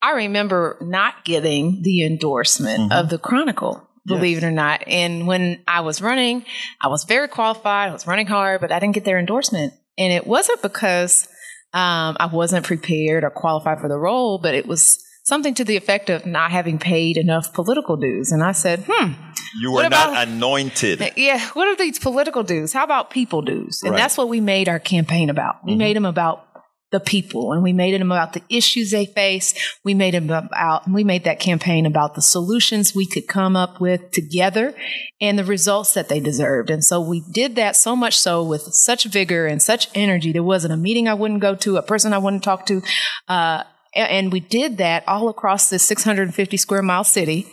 I 0.00 0.12
remember 0.12 0.78
not 0.80 1.24
getting 1.24 1.82
the 1.82 2.04
endorsement 2.04 2.80
mm-hmm. 2.80 2.92
of 2.92 3.08
the 3.08 3.18
Chronicle, 3.18 3.88
believe 4.06 4.38
yes. 4.38 4.44
it 4.44 4.46
or 4.46 4.50
not. 4.50 4.82
And 4.86 5.26
when 5.26 5.62
I 5.68 5.82
was 5.82 6.00
running, 6.00 6.44
I 6.80 6.88
was 6.88 7.04
very 7.04 7.28
qualified. 7.28 7.90
I 7.90 7.92
was 7.92 8.06
running 8.06 8.26
hard, 8.26 8.60
but 8.60 8.72
I 8.72 8.80
didn't 8.80 8.94
get 8.94 9.04
their 9.04 9.18
endorsement. 9.18 9.74
And 9.98 10.12
it 10.12 10.26
wasn't 10.26 10.62
because 10.62 11.28
um, 11.74 12.16
I 12.18 12.28
wasn't 12.32 12.66
prepared 12.66 13.24
or 13.24 13.30
qualified 13.30 13.78
for 13.80 13.88
the 13.88 13.98
role, 13.98 14.38
but 14.38 14.54
it 14.54 14.66
was 14.66 15.04
something 15.22 15.54
to 15.54 15.64
the 15.64 15.76
effect 15.76 16.10
of 16.10 16.26
not 16.26 16.50
having 16.50 16.78
paid 16.78 17.16
enough 17.16 17.52
political 17.52 17.96
dues. 17.96 18.32
And 18.32 18.42
I 18.42 18.52
said, 18.52 18.84
hmm. 18.88 19.12
You 19.60 19.72
were 19.72 19.88
not 19.88 20.28
anointed. 20.28 21.12
Yeah. 21.16 21.38
What 21.50 21.68
are 21.68 21.76
these 21.76 21.98
political 21.98 22.42
dues? 22.42 22.72
How 22.72 22.84
about 22.84 23.10
people 23.10 23.42
dues? 23.42 23.82
And 23.82 23.92
Right. 23.92 23.98
that's 23.98 24.16
what 24.16 24.28
we 24.28 24.40
made 24.40 24.68
our 24.68 24.78
campaign 24.78 25.28
about. 25.30 25.56
We 25.64 25.76
made 25.76 25.94
them 25.94 26.06
about 26.06 26.46
the 26.90 27.00
people 27.00 27.52
and 27.52 27.62
we 27.62 27.72
made 27.72 27.98
them 27.98 28.12
about 28.12 28.34
the 28.34 28.42
issues 28.50 28.90
they 28.90 29.06
face. 29.06 29.54
We 29.82 29.94
made 29.94 30.14
them 30.14 30.30
about, 30.30 30.88
we 30.90 31.04
made 31.04 31.24
that 31.24 31.40
campaign 31.40 31.86
about 31.86 32.14
the 32.14 32.22
solutions 32.22 32.94
we 32.94 33.06
could 33.06 33.26
come 33.26 33.56
up 33.56 33.80
with 33.80 34.10
together 34.10 34.74
and 35.20 35.38
the 35.38 35.44
results 35.44 35.94
that 35.94 36.08
they 36.08 36.20
deserved. 36.20 36.68
And 36.70 36.84
so 36.84 37.00
we 37.00 37.22
did 37.32 37.56
that 37.56 37.76
so 37.76 37.96
much 37.96 38.18
so 38.18 38.44
with 38.44 38.62
such 38.74 39.04
vigor 39.04 39.46
and 39.46 39.62
such 39.62 39.88
energy. 39.94 40.32
There 40.32 40.42
wasn't 40.42 40.74
a 40.74 40.76
meeting 40.76 41.08
I 41.08 41.14
wouldn't 41.14 41.40
go 41.40 41.54
to, 41.56 41.78
a 41.78 41.82
person 41.82 42.12
I 42.12 42.18
wouldn't 42.18 42.44
talk 42.44 42.66
to. 42.66 42.82
Uh, 43.26 43.64
and 43.94 44.32
we 44.32 44.40
did 44.40 44.78
that 44.78 45.06
all 45.06 45.28
across 45.28 45.68
this 45.70 45.82
650 45.84 46.56
square 46.56 46.82
mile 46.82 47.04
city 47.04 47.46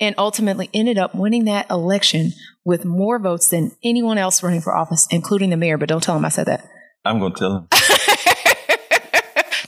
and 0.00 0.14
ultimately 0.18 0.70
ended 0.72 0.98
up 0.98 1.14
winning 1.14 1.44
that 1.46 1.68
election 1.70 2.32
with 2.64 2.84
more 2.84 3.18
votes 3.18 3.48
than 3.48 3.72
anyone 3.84 4.18
else 4.18 4.42
running 4.42 4.60
for 4.60 4.74
office, 4.76 5.06
including 5.10 5.50
the 5.50 5.56
mayor. 5.56 5.76
But 5.78 5.88
don't 5.88 6.02
tell 6.02 6.16
him 6.16 6.24
I 6.24 6.28
said 6.30 6.46
that. 6.46 6.64
I'm 7.04 7.18
going 7.18 7.32
to 7.34 7.38
tell 7.38 7.56
him. 7.56 7.68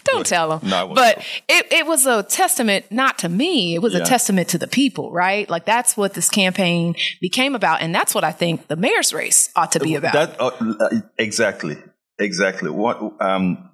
Don't 0.05 0.27
tell 0.27 0.59
him. 0.59 0.69
No, 0.69 0.93
but 0.95 1.19
it, 1.49 1.73
it 1.73 1.87
was 1.87 2.07
a 2.07 2.23
testament, 2.23 2.85
not 2.91 3.19
to 3.21 3.29
me, 3.29 3.75
it 3.75 3.83
was 3.83 3.95
Yeah. 3.95 4.01
a 4.03 4.05
testament 4.05 4.49
to 4.51 4.59
the 4.59 4.69
people, 4.69 5.11
right? 5.11 5.49
Like 5.51 5.65
that's 5.65 5.97
what 5.97 6.15
this 6.15 6.29
campaign 6.29 6.95
became 7.21 7.57
about. 7.57 7.83
And 7.83 7.93
that's 7.93 8.15
what 8.15 8.23
I 8.23 8.31
think 8.31 8.69
the 8.69 8.77
mayor's 8.77 9.13
race 9.13 9.51
ought 9.57 9.73
to 9.73 9.81
be 9.81 9.97
about. 9.97 10.13
That 10.13 10.37
uh, 10.41 11.01
exactly, 11.19 11.79
exactly. 12.19 12.71
What 12.71 13.21
um, 13.21 13.71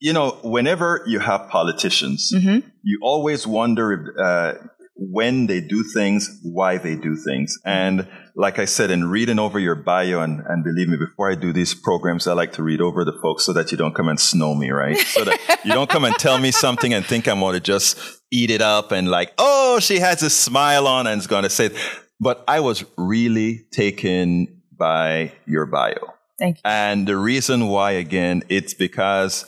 you 0.00 0.12
know, 0.12 0.38
whenever 0.42 1.02
you 1.06 1.18
have 1.20 1.48
politicians, 1.48 2.30
Mm-hmm. 2.34 2.68
you 2.82 2.98
always 3.02 3.46
wonder 3.46 3.92
if, 3.92 4.00
uh, 4.18 4.54
when 4.98 5.46
they 5.46 5.60
do 5.60 5.84
things, 5.94 6.40
why 6.42 6.78
they 6.78 6.96
do 6.96 7.16
things. 7.16 7.58
And 7.66 8.08
like 8.34 8.58
I 8.58 8.64
said, 8.64 8.90
in 8.90 9.10
reading 9.10 9.38
over 9.38 9.58
your 9.58 9.74
bio, 9.74 10.20
and, 10.22 10.40
and 10.46 10.64
believe 10.64 10.88
me, 10.88 10.96
before 10.96 11.30
I 11.30 11.34
do 11.34 11.52
these 11.52 11.74
programs, 11.74 12.26
I 12.26 12.32
like 12.32 12.52
to 12.54 12.62
read 12.62 12.80
over 12.80 13.04
the 13.04 13.12
folks 13.22 13.44
so 13.44 13.52
that 13.52 13.70
you 13.70 13.76
don't 13.76 13.94
come 13.94 14.08
and 14.08 14.18
snow 14.18 14.54
me, 14.54 14.70
right? 14.70 14.96
So 14.96 15.24
that 15.24 15.60
you 15.64 15.72
don't 15.72 15.90
come 15.90 16.04
and 16.06 16.14
tell 16.16 16.38
me 16.38 16.50
something 16.50 16.94
and 16.94 17.04
think 17.04 17.28
I'm 17.28 17.40
going 17.40 17.54
to 17.54 17.60
just 17.60 17.98
eat 18.30 18.50
it 18.50 18.62
up 18.62 18.90
and 18.90 19.10
like, 19.10 19.32
oh, 19.36 19.80
she 19.80 19.98
has 19.98 20.22
a 20.22 20.30
smile 20.30 20.86
on 20.86 21.06
and 21.06 21.20
is 21.20 21.26
going 21.26 21.42
to 21.44 21.50
say 21.50 21.66
it. 21.66 21.76
But 22.18 22.42
I 22.48 22.60
was 22.60 22.82
really 22.96 23.66
taken 23.72 24.62
by 24.78 25.32
your 25.46 25.66
bio. 25.66 26.14
Thank 26.38 26.56
you. 26.56 26.62
And 26.64 27.06
the 27.06 27.18
reason 27.18 27.68
why, 27.68 27.92
again, 27.92 28.44
it's 28.48 28.72
because 28.72 29.44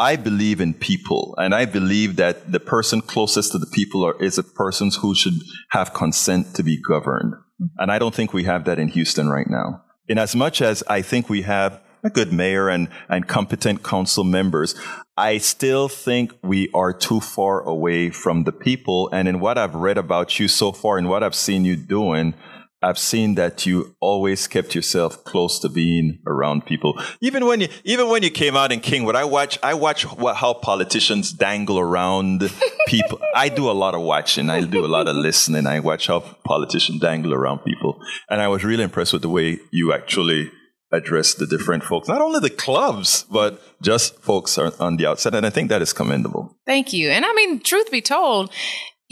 I 0.00 0.16
believe 0.16 0.62
in 0.62 0.72
people, 0.72 1.34
and 1.36 1.54
I 1.54 1.66
believe 1.66 2.16
that 2.16 2.50
the 2.50 2.58
person 2.58 3.02
closest 3.02 3.52
to 3.52 3.58
the 3.58 3.66
people 3.66 4.02
are, 4.02 4.20
is 4.20 4.38
a 4.38 4.42
person 4.42 4.90
who 5.02 5.14
should 5.14 5.34
have 5.72 5.92
consent 5.92 6.54
to 6.54 6.62
be 6.62 6.80
governed. 6.80 7.34
And 7.76 7.92
I 7.92 7.98
don't 7.98 8.14
think 8.14 8.32
we 8.32 8.44
have 8.44 8.64
that 8.64 8.78
in 8.78 8.88
Houston 8.88 9.28
right 9.28 9.46
now. 9.46 9.84
In 10.08 10.16
as 10.16 10.34
much 10.34 10.62
as 10.62 10.82
I 10.88 11.02
think 11.02 11.28
we 11.28 11.42
have 11.42 11.82
a 12.02 12.08
good 12.08 12.32
mayor 12.32 12.70
and, 12.70 12.88
and 13.10 13.28
competent 13.28 13.82
council 13.82 14.24
members, 14.24 14.74
I 15.18 15.36
still 15.36 15.90
think 15.90 16.32
we 16.42 16.70
are 16.72 16.94
too 16.94 17.20
far 17.20 17.60
away 17.60 18.08
from 18.08 18.44
the 18.44 18.52
people. 18.52 19.10
And 19.12 19.28
in 19.28 19.38
what 19.38 19.58
I've 19.58 19.74
read 19.74 19.98
about 19.98 20.40
you 20.40 20.48
so 20.48 20.72
far 20.72 20.96
and 20.96 21.10
what 21.10 21.22
I've 21.22 21.34
seen 21.34 21.66
you 21.66 21.76
doing, 21.76 22.32
I've 22.82 22.98
seen 22.98 23.34
that 23.34 23.66
you 23.66 23.94
always 24.00 24.46
kept 24.46 24.74
yourself 24.74 25.22
close 25.24 25.58
to 25.60 25.68
being 25.68 26.18
around 26.26 26.64
people. 26.64 26.98
Even 27.20 27.44
when 27.44 27.60
you, 27.60 27.68
even 27.84 28.08
when 28.08 28.22
you 28.22 28.30
came 28.30 28.56
out 28.56 28.72
in 28.72 28.80
Kingwood, 28.80 29.14
I 29.14 29.24
watch, 29.24 29.58
I 29.62 29.74
watch 29.74 30.04
what, 30.04 30.36
how 30.36 30.54
politicians 30.54 31.32
dangle 31.32 31.78
around 31.78 32.50
people. 32.86 33.20
I 33.34 33.50
do 33.50 33.70
a 33.70 33.72
lot 33.72 33.94
of 33.94 34.00
watching. 34.00 34.48
I 34.48 34.62
do 34.62 34.84
a 34.84 34.88
lot 34.88 35.08
of 35.08 35.16
listening. 35.16 35.66
I 35.66 35.80
watch 35.80 36.06
how 36.06 36.20
politicians 36.20 37.00
dangle 37.00 37.34
around 37.34 37.58
people. 37.58 38.00
And 38.30 38.40
I 38.40 38.48
was 38.48 38.64
really 38.64 38.84
impressed 38.84 39.12
with 39.12 39.22
the 39.22 39.28
way 39.28 39.58
you 39.70 39.92
actually 39.92 40.50
address 40.92 41.34
the 41.34 41.46
different 41.46 41.84
folks, 41.84 42.08
not 42.08 42.20
only 42.20 42.40
the 42.40 42.50
clubs, 42.50 43.24
but 43.30 43.62
just 43.80 44.20
folks 44.22 44.58
on 44.58 44.96
the 44.96 45.06
outside. 45.06 45.34
And 45.34 45.46
I 45.46 45.50
think 45.50 45.68
that 45.68 45.82
is 45.82 45.92
commendable. 45.92 46.56
Thank 46.66 46.92
you. 46.92 47.10
And 47.10 47.24
I 47.24 47.32
mean, 47.34 47.60
truth 47.60 47.90
be 47.90 48.00
told, 48.00 48.50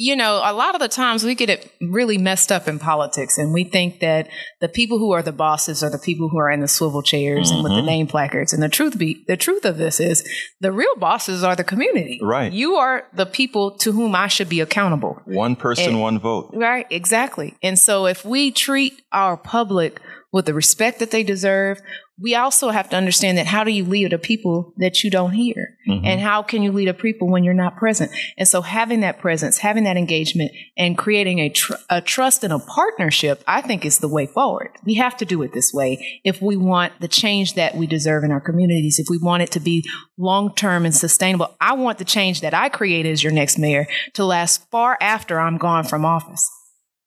you 0.00 0.14
know, 0.14 0.40
a 0.44 0.52
lot 0.52 0.76
of 0.76 0.80
the 0.80 0.86
times 0.86 1.24
we 1.24 1.34
get 1.34 1.50
it 1.50 1.72
really 1.80 2.18
messed 2.18 2.52
up 2.52 2.68
in 2.68 2.78
politics 2.78 3.36
and 3.36 3.52
we 3.52 3.64
think 3.64 3.98
that 3.98 4.28
the 4.60 4.68
people 4.68 4.96
who 4.96 5.10
are 5.10 5.22
the 5.22 5.32
bosses 5.32 5.82
are 5.82 5.90
the 5.90 5.98
people 5.98 6.28
who 6.28 6.38
are 6.38 6.48
in 6.48 6.60
the 6.60 6.68
swivel 6.68 7.02
chairs 7.02 7.50
and 7.50 7.64
with 7.64 7.72
the 7.72 7.78
mm-hmm. 7.78 7.86
name 7.86 8.06
placards. 8.06 8.52
And 8.52 8.62
the 8.62 8.68
truth 8.68 8.96
be 8.96 9.24
the 9.26 9.36
truth 9.36 9.64
of 9.64 9.76
this 9.76 9.98
is 9.98 10.22
the 10.60 10.70
real 10.70 10.94
bosses 10.98 11.42
are 11.42 11.56
the 11.56 11.64
community. 11.64 12.20
Right. 12.22 12.52
You 12.52 12.76
are 12.76 13.08
the 13.12 13.26
people 13.26 13.72
to 13.78 13.90
whom 13.90 14.14
I 14.14 14.28
should 14.28 14.48
be 14.48 14.60
accountable. 14.60 15.20
One 15.24 15.56
person, 15.56 15.86
And- 15.86 16.00
one 16.00 16.20
vote. 16.20 16.50
Right, 16.54 16.86
exactly. 16.90 17.56
And 17.60 17.76
so 17.76 18.06
if 18.06 18.24
we 18.24 18.52
treat 18.52 19.02
our 19.10 19.36
public 19.36 20.00
with 20.32 20.46
the 20.46 20.54
respect 20.54 20.98
that 20.98 21.10
they 21.10 21.22
deserve, 21.22 21.80
we 22.20 22.34
also 22.34 22.70
have 22.70 22.90
to 22.90 22.96
understand 22.96 23.38
that 23.38 23.46
how 23.46 23.64
do 23.64 23.70
you 23.70 23.84
lead 23.84 24.12
a 24.12 24.18
people 24.18 24.74
that 24.76 25.02
you 25.02 25.10
don't 25.10 25.32
hear? 25.32 25.78
Mm-hmm. 25.88 26.04
And 26.04 26.20
how 26.20 26.42
can 26.42 26.62
you 26.62 26.72
lead 26.72 26.88
a 26.88 26.94
people 26.94 27.30
when 27.30 27.44
you're 27.44 27.54
not 27.54 27.76
present? 27.76 28.10
And 28.36 28.46
so 28.46 28.60
having 28.60 29.00
that 29.00 29.20
presence, 29.20 29.58
having 29.58 29.84
that 29.84 29.96
engagement 29.96 30.50
and 30.76 30.98
creating 30.98 31.38
a, 31.38 31.48
tr- 31.48 31.74
a 31.88 32.00
trust 32.00 32.42
and 32.44 32.52
a 32.52 32.58
partnership, 32.58 33.42
I 33.46 33.62
think 33.62 33.84
is 33.84 34.00
the 34.00 34.08
way 34.08 34.26
forward. 34.26 34.70
We 34.84 34.94
have 34.94 35.16
to 35.18 35.24
do 35.24 35.42
it 35.42 35.52
this 35.52 35.72
way 35.72 36.20
if 36.24 36.42
we 36.42 36.56
want 36.56 36.92
the 37.00 37.08
change 37.08 37.54
that 37.54 37.76
we 37.76 37.86
deserve 37.86 38.24
in 38.24 38.32
our 38.32 38.40
communities, 38.40 38.98
if 38.98 39.06
we 39.08 39.18
want 39.18 39.44
it 39.44 39.52
to 39.52 39.60
be 39.60 39.88
long 40.18 40.54
term 40.54 40.84
and 40.84 40.94
sustainable. 40.94 41.54
I 41.60 41.74
want 41.74 41.98
the 41.98 42.04
change 42.04 42.40
that 42.40 42.52
I 42.52 42.68
create 42.68 43.06
as 43.06 43.22
your 43.22 43.32
next 43.32 43.58
mayor 43.58 43.86
to 44.14 44.24
last 44.24 44.68
far 44.70 44.98
after 45.00 45.38
I'm 45.38 45.56
gone 45.56 45.84
from 45.84 46.04
office. 46.04 46.50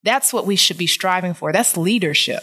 That's 0.04 0.34
what 0.34 0.46
we 0.46 0.56
should 0.56 0.78
be 0.78 0.88
striving 0.88 1.34
for. 1.34 1.52
That's 1.52 1.78
leadership, 1.78 2.42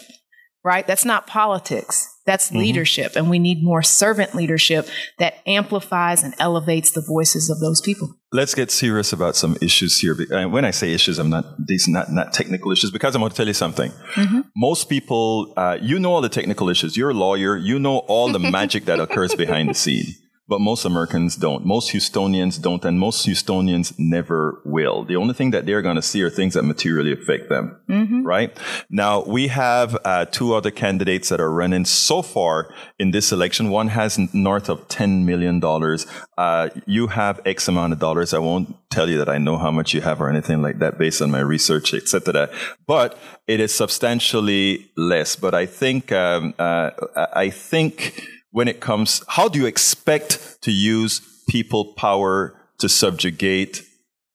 right? 0.69 0.87
That's 0.87 1.07
not 1.07 1.27
politics. 1.27 2.15
That's 2.27 2.49
mm-hmm. 2.49 2.59
leadership. 2.59 3.17
And 3.17 3.31
we 3.31 3.39
need 3.39 3.65
more 3.65 3.83
servant 3.83 4.35
leadership 4.35 4.87
that 5.19 5.37
amplifies 5.47 6.23
and 6.23 6.35
elevates 6.39 6.91
the 6.91 7.01
voices 7.01 7.49
of 7.49 7.59
those 7.59 7.81
people. 7.81 8.15
Let's 8.33 8.55
get 8.55 8.71
serious 8.71 9.11
about 9.15 9.35
some 9.35 9.57
issues 9.63 9.99
here. 9.99 10.15
Uh, 10.31 10.47
when 10.51 10.67
I 10.67 10.71
say 10.71 10.93
issues, 10.93 11.19
I'm 11.19 11.31
not 11.31 11.47
these 11.67 11.89
not 11.89 12.13
not 12.13 12.35
technical 12.35 12.71
issues 12.71 12.91
because 12.91 13.15
I'm 13.15 13.23
going 13.23 13.31
to 13.31 13.37
tell 13.37 13.47
you 13.47 13.55
something. 13.55 13.91
Mm-hmm. 14.13 14.41
Most 14.55 14.91
people, 14.91 15.55
uh, 15.57 15.79
you 15.81 15.99
know 15.99 16.13
all 16.13 16.21
the 16.21 16.29
technical 16.29 16.69
issues. 16.69 16.99
You're 16.99 17.11
a 17.11 17.15
lawyer. 17.15 17.57
You 17.57 17.79
know 17.79 17.99
all 18.01 18.31
the 18.31 18.39
magic 18.39 18.85
that 18.85 19.01
occurs 19.01 19.35
behind 19.35 19.71
the 19.71 19.75
scene. 19.75 20.09
But 20.49 20.61
most 20.61 20.85
Americans 20.85 21.37
don't. 21.37 21.65
Most 21.67 21.93
Houstonians 21.93 22.61
don't, 22.61 22.85
and 22.85 22.99
most 22.99 23.27
Houstonians 23.27 23.99
never 23.99 24.61
will. 24.65 25.05
The 25.05 25.17
only 25.17 25.35
thing 25.35 25.51
that 25.51 25.67
they're 25.67 25.83
going 25.83 25.97
to 25.97 26.03
see 26.03 26.23
are 26.23 26.31
things 26.31 26.55
that 26.55 26.63
materially 26.63 27.13
affect 27.13 27.49
them. 27.49 27.77
Right 28.25 28.57
now, 28.89 29.23
we 29.25 29.49
have 29.49 29.97
uh, 30.05 30.25
two 30.27 30.55
other 30.55 30.71
candidates 30.71 31.29
that 31.29 31.41
are 31.41 31.51
running 31.51 31.85
so 31.85 32.23
far 32.23 32.73
in 32.99 33.11
this 33.11 33.33
election. 33.33 33.71
One 33.71 33.89
has 33.89 34.19
north 34.35 34.69
of 34.69 34.89
ten 34.89 35.27
million 35.27 35.61
dollars. 35.61 36.07
Uh, 36.37 36.71
you 36.87 37.09
have 37.09 37.41
X 37.45 37.69
amount 37.69 37.93
of 37.93 37.99
dollars. 37.99 38.33
I 38.33 38.39
won't 38.39 38.75
tell 38.91 39.09
you 39.09 39.19
that 39.19 39.29
I 39.29 39.39
know 39.39 39.59
how 39.59 39.71
much 39.71 39.93
you 39.93 40.01
have 40.01 40.21
or 40.21 40.31
anything 40.31 40.63
like 40.63 40.79
that 40.79 40.99
based 40.99 41.21
on 41.21 41.31
my 41.31 41.41
research, 41.41 41.93
etc. 41.95 42.51
But 42.87 43.19
it 43.47 43.61
is 43.61 43.75
substantially 43.75 44.91
less. 44.97 45.37
But 45.37 45.55
I 45.55 45.67
think 45.67 46.13
um, 46.13 46.55
uh, 46.59 46.91
I 47.35 47.51
think 47.51 48.29
when 48.51 48.69
it 48.69 48.81
comes, 48.81 49.23
how 49.29 49.49
do 49.49 49.59
you 49.59 49.67
expect 49.67 50.61
to 50.63 50.73
use 50.73 51.21
people 51.49 51.95
power 51.95 52.59
to 52.79 52.89
subjugate 52.89 53.83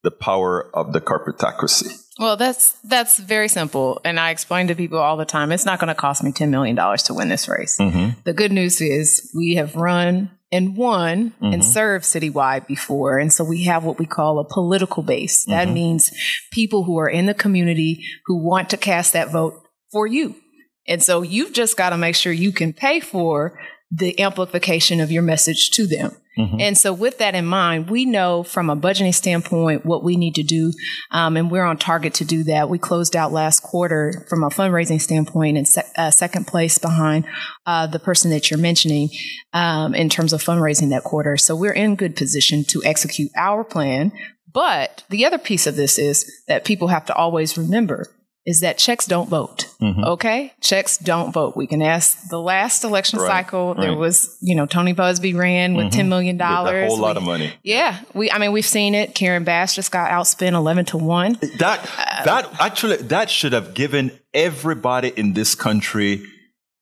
the 0.03 0.11
power 0.11 0.69
of 0.75 0.93
the 0.93 1.01
corporatocracy? 1.01 1.99
Well, 2.19 2.37
that's 2.37 2.73
that's 2.83 3.17
very 3.17 3.47
simple, 3.47 3.99
and 4.05 4.19
I 4.19 4.29
explain 4.29 4.67
to 4.67 4.75
people 4.75 4.99
all 4.99 5.17
the 5.17 5.25
time. 5.25 5.51
It's 5.51 5.65
not 5.65 5.79
going 5.79 5.87
to 5.87 5.95
cost 5.95 6.23
me 6.23 6.31
ten 6.31 6.51
million 6.51 6.75
dollars 6.75 7.03
to 7.03 7.13
win 7.13 7.27
this 7.27 7.49
race. 7.49 7.77
Mm-hmm. 7.79 8.19
The 8.23 8.33
good 8.33 8.51
news 8.51 8.81
is 8.81 9.31
we 9.35 9.55
have 9.55 9.75
run 9.75 10.29
and 10.51 10.77
won 10.77 11.33
and 11.41 11.53
mm-hmm. 11.53 11.61
served 11.61 12.05
citywide 12.05 12.67
before, 12.67 13.17
and 13.17 13.33
so 13.33 13.43
we 13.43 13.63
have 13.63 13.83
what 13.83 13.97
we 13.97 14.05
call 14.05 14.37
a 14.37 14.47
political 14.47 15.01
base. 15.01 15.45
That 15.45 15.65
mm-hmm. 15.65 15.73
means 15.73 16.11
people 16.51 16.83
who 16.83 16.99
are 16.99 17.09
in 17.09 17.25
the 17.25 17.33
community 17.33 18.05
who 18.27 18.37
want 18.37 18.69
to 18.69 18.77
cast 18.77 19.13
that 19.13 19.31
vote 19.31 19.55
for 19.91 20.05
you, 20.05 20.35
and 20.87 21.01
so 21.01 21.23
you've 21.23 21.53
just 21.53 21.77
got 21.77 21.89
to 21.89 21.97
make 21.97 22.15
sure 22.15 22.31
you 22.31 22.51
can 22.51 22.73
pay 22.73 22.99
for 22.99 23.59
the 23.95 24.19
amplification 24.19 24.99
of 24.99 25.11
your 25.11 25.21
message 25.21 25.69
to 25.71 25.85
them. 25.85 26.15
And 26.59 26.75
so, 26.75 26.91
with 26.91 27.19
that 27.19 27.35
in 27.35 27.45
mind, 27.45 27.91
we 27.91 28.05
know 28.05 28.41
from 28.41 28.71
a 28.71 28.75
budgeting 28.75 29.13
standpoint 29.13 29.85
what 29.85 30.03
we 30.03 30.17
need 30.17 30.33
to 30.35 30.43
do, 30.43 30.73
um, 31.11 31.37
and 31.37 31.51
we're 31.51 31.63
on 31.63 31.77
target 31.77 32.15
to 32.15 32.25
do 32.25 32.43
that. 32.45 32.69
We 32.69 32.79
closed 32.79 33.15
out 33.15 33.31
last 33.31 33.61
quarter 33.61 34.25
from 34.27 34.43
a 34.43 34.49
fundraising 34.49 34.99
standpoint 34.99 35.59
in 35.59 35.65
se- 35.65 35.91
uh, 35.95 36.09
second 36.09 36.47
place 36.47 36.79
behind 36.79 37.27
uh, 37.67 37.85
the 37.85 37.99
person 37.99 38.31
that 38.31 38.49
you're 38.49 38.59
mentioning 38.59 39.09
um, 39.53 39.93
in 39.93 40.09
terms 40.09 40.33
of 40.33 40.43
fundraising 40.43 40.89
that 40.89 41.03
quarter. 41.03 41.37
So, 41.37 41.55
we're 41.55 41.71
in 41.71 41.95
good 41.95 42.15
position 42.15 42.63
to 42.69 42.81
execute 42.83 43.29
our 43.37 43.63
plan. 43.63 44.11
But 44.51 45.03
the 45.09 45.27
other 45.27 45.37
piece 45.37 45.67
of 45.67 45.75
this 45.75 45.99
is 45.99 46.31
that 46.47 46.65
people 46.65 46.87
have 46.87 47.05
to 47.07 47.15
always 47.15 47.59
remember 47.59 48.09
is 48.45 48.59
that 48.59 48.77
checks 48.77 49.05
don't 49.05 49.29
vote. 49.29 49.67
Mm-hmm. 49.81 50.03
Okay? 50.03 50.53
Checks 50.59 50.97
don't 50.97 51.31
vote. 51.31 51.55
We 51.55 51.65
can 51.65 51.81
ask 51.81 52.29
the 52.29 52.39
last 52.39 52.83
election 52.83 53.19
Right, 53.19 53.27
cycle, 53.27 53.73
there 53.73 53.95
was, 53.95 54.37
you 54.41 54.55
know, 54.55 54.65
Tony 54.65 54.93
Buzbee 54.93 55.35
ran 55.35 55.75
with 55.75 55.93
$10 55.93 56.07
million. 56.09 56.39
A 56.39 56.87
whole 56.87 56.99
lot 56.99 57.15
of 57.15 57.23
money. 57.23 57.53
Yeah. 57.63 57.99
We, 58.13 58.29
I 58.29 58.39
mean, 58.39 58.51
we've 58.51 58.65
seen 58.65 58.95
it. 58.95 59.15
Karen 59.15 59.45
Bass 59.45 59.75
just 59.75 59.91
got 59.91 60.11
outspent 60.11 60.53
11 60.53 60.85
to 60.85 60.97
1. 60.97 61.39
That 61.59 61.89
that 62.25 62.49
actually 62.59 62.97
that 62.97 63.29
should 63.29 63.53
have 63.53 63.73
given 63.73 64.11
everybody 64.33 65.09
in 65.09 65.33
this 65.33 65.55
country 65.55 66.25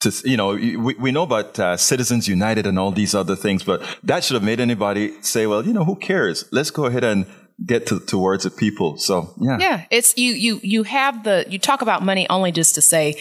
to 0.01 0.11
you 0.25 0.37
know 0.37 0.49
we, 0.49 0.75
we 0.77 1.11
know 1.11 1.23
about 1.23 1.59
uh, 1.59 1.77
Citizens 1.77 2.27
United 2.27 2.65
and 2.65 2.77
all 2.77 2.91
these 2.91 3.13
other 3.15 3.35
things, 3.35 3.63
but 3.63 3.81
that 4.03 4.23
should 4.23 4.33
have 4.35 4.43
made 4.43 4.59
anybody 4.59 5.13
say, 5.21 5.47
well, 5.47 5.65
you 5.65 5.73
know, 5.73 5.85
who 5.85 5.95
cares? 5.95 6.45
Let's 6.51 6.71
go 6.71 6.85
ahead 6.85 7.03
and 7.03 7.25
get 7.65 7.87
to, 7.87 7.99
towards 7.99 8.43
the 8.43 8.49
people. 8.51 8.97
So 8.97 9.33
yeah, 9.39 9.57
Yeah, 9.59 9.85
it's 9.91 10.17
you 10.17 10.33
you 10.33 10.59
you 10.63 10.83
have 10.83 11.23
the 11.23 11.45
you 11.49 11.59
talk 11.59 11.81
about 11.81 12.03
money 12.03 12.27
only 12.29 12.51
just 12.51 12.75
to 12.75 12.81
say 12.81 13.15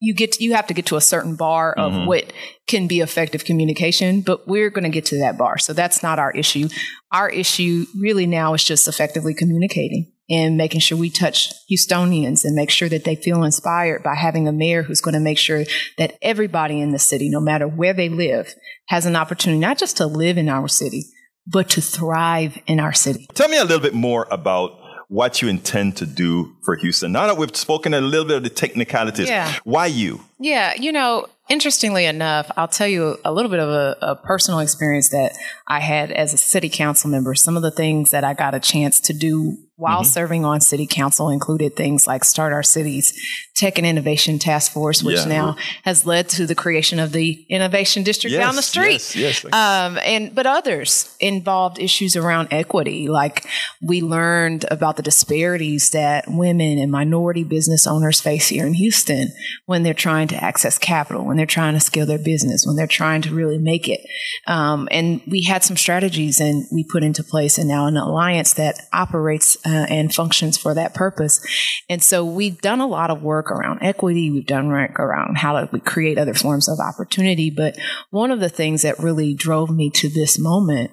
you 0.00 0.14
get 0.14 0.40
you 0.40 0.54
have 0.54 0.66
to 0.66 0.74
get 0.74 0.86
to 0.86 0.96
a 0.96 1.00
certain 1.00 1.36
bar 1.36 1.72
of 1.72 1.92
Mm-hmm. 1.92 2.06
what 2.06 2.32
can 2.66 2.86
be 2.86 3.00
effective 3.00 3.44
communication, 3.44 4.20
but 4.22 4.46
we're 4.48 4.70
going 4.70 4.84
to 4.84 4.90
get 4.90 5.04
to 5.06 5.18
that 5.20 5.36
bar. 5.38 5.58
So 5.58 5.72
that's 5.72 6.02
not 6.02 6.18
our 6.18 6.30
issue. 6.32 6.68
Our 7.12 7.28
issue 7.28 7.86
really 8.00 8.26
now 8.26 8.54
is 8.54 8.64
just 8.64 8.88
effectively 8.88 9.34
communicating 9.34 10.10
and 10.30 10.56
making 10.56 10.80
sure 10.80 10.96
we 10.96 11.10
touch 11.10 11.52
Houstonians 11.70 12.44
and 12.44 12.54
make 12.54 12.70
sure 12.70 12.88
that 12.88 13.04
they 13.04 13.16
feel 13.16 13.44
inspired 13.44 14.02
by 14.02 14.14
having 14.14 14.48
a 14.48 14.52
mayor 14.52 14.82
who's 14.82 15.02
going 15.02 15.12
to 15.14 15.20
make 15.20 15.36
sure 15.38 15.64
that 15.98 16.14
everybody 16.22 16.80
in 16.80 16.90
the 16.90 16.98
city, 16.98 17.28
no 17.28 17.40
matter 17.40 17.68
where 17.68 17.92
they 17.92 18.08
live, 18.08 18.54
has 18.88 19.04
an 19.04 19.16
opportunity 19.16 19.60
not 19.60 19.76
just 19.76 19.98
to 19.98 20.06
live 20.06 20.38
in 20.38 20.48
our 20.48 20.66
city, 20.68 21.04
but 21.46 21.68
to 21.70 21.80
thrive 21.80 22.58
in 22.66 22.80
our 22.80 22.92
city. 22.92 23.26
Tell 23.34 23.48
me 23.48 23.58
a 23.58 23.62
little 23.64 23.80
bit 23.80 23.94
more 23.94 24.26
about 24.30 24.78
what 25.08 25.42
you 25.42 25.48
intend 25.48 25.96
to 25.98 26.06
do 26.06 26.56
for 26.64 26.76
Houston. 26.76 27.12
Now 27.12 27.26
that 27.26 27.36
we've 27.36 27.54
spoken 27.54 27.92
a 27.94 28.00
little 28.00 28.26
bit 28.26 28.38
of 28.38 28.42
the 28.42 28.48
technicalities, 28.50 29.28
Yeah. 29.28 29.52
why 29.64 29.86
you? 29.86 30.20
Yeah, 30.40 30.72
you 30.80 30.90
know, 30.92 31.26
interestingly 31.48 32.06
enough, 32.06 32.50
I'll 32.56 32.68
tell 32.68 32.88
you 32.88 33.18
a 33.24 33.30
little 33.32 33.50
bit 33.50 33.60
of 33.60 33.68
a, 33.68 33.96
a 34.00 34.16
personal 34.16 34.60
experience 34.60 35.10
that 35.10 35.32
I 35.68 35.80
had 35.80 36.10
as 36.10 36.32
a 36.32 36.38
city 36.38 36.70
council 36.70 37.10
member. 37.10 37.34
Some 37.34 37.56
of 37.56 37.62
the 37.62 37.70
things 37.70 38.10
that 38.12 38.24
I 38.24 38.32
got 38.34 38.54
a 38.54 38.60
chance 38.60 38.98
to 39.00 39.12
do 39.12 39.58
while 39.76 40.00
Mm-hmm. 40.02 40.04
serving 40.08 40.44
on 40.44 40.60
city 40.60 40.86
council 40.86 41.28
included 41.28 41.76
things 41.76 42.06
like 42.06 42.24
Start 42.24 42.52
Our 42.52 42.62
Cities 42.62 43.12
Tech 43.54 43.78
and 43.78 43.86
Innovation 43.86 44.38
Task 44.40 44.72
Force, 44.72 45.02
which 45.02 45.18
Yeah. 45.18 45.24
now 45.26 45.56
has 45.84 46.04
led 46.04 46.28
to 46.30 46.44
the 46.46 46.56
creation 46.56 46.98
of 46.98 47.12
the 47.12 47.44
Innovation 47.48 48.02
District 48.02 48.34
down 48.34 48.56
the 48.56 48.62
street. 48.62 49.14
yes, 49.14 49.14
yes. 49.14 49.44
Um, 49.44 49.98
and 50.04 50.34
but 50.34 50.44
others 50.46 51.14
involved 51.20 51.78
issues 51.78 52.16
around 52.16 52.48
equity. 52.50 53.08
Like 53.08 53.46
we 53.80 54.00
learned 54.00 54.64
about 54.72 54.96
the 54.96 55.02
disparities 55.02 55.90
that 55.90 56.24
women 56.26 56.78
and 56.78 56.90
minority 56.90 57.44
business 57.44 57.86
owners 57.86 58.20
face 58.20 58.48
here 58.48 58.66
in 58.66 58.74
Houston 58.74 59.28
when 59.66 59.84
they're 59.84 59.94
trying 59.94 60.26
to 60.28 60.42
access 60.42 60.76
capital, 60.76 61.24
when 61.24 61.36
they're 61.36 61.46
trying 61.46 61.74
to 61.74 61.80
scale 61.80 62.06
their 62.06 62.18
business, 62.18 62.66
when 62.66 62.74
they're 62.74 62.86
trying 62.88 63.22
to 63.22 63.32
really 63.32 63.58
make 63.58 63.88
it. 63.88 64.00
Um, 64.48 64.88
and 64.90 65.20
we 65.28 65.42
had 65.42 65.62
some 65.62 65.76
strategies 65.76 66.40
and 66.40 66.64
we 66.72 66.82
put 66.82 67.04
into 67.04 67.22
place 67.22 67.56
and 67.58 67.68
now 67.68 67.86
an 67.86 67.96
alliance 67.96 68.54
that 68.54 68.80
operates 68.92 69.56
uh, 69.64 69.86
and 69.88 70.12
functions 70.12 70.58
for 70.58 70.74
that 70.74 70.92
purpose. 70.92 71.40
And 71.88 72.02
so 72.02 72.24
we've 72.24 72.60
done 72.60 72.80
a 72.80 72.86
lot 72.88 73.10
of 73.10 73.22
work 73.22 73.43
around 73.50 73.82
equity. 73.82 74.30
We've 74.30 74.46
done 74.46 74.68
work 74.68 74.98
around 74.98 75.38
how 75.38 75.60
to 75.60 75.68
we 75.72 75.80
create 75.80 76.18
other 76.18 76.34
forms 76.34 76.68
of 76.68 76.78
opportunity. 76.80 77.50
But 77.50 77.76
one 78.10 78.30
of 78.30 78.40
the 78.40 78.48
things 78.48 78.82
that 78.82 78.98
really 78.98 79.34
drove 79.34 79.70
me 79.70 79.90
to 79.90 80.08
this 80.08 80.38
moment 80.38 80.90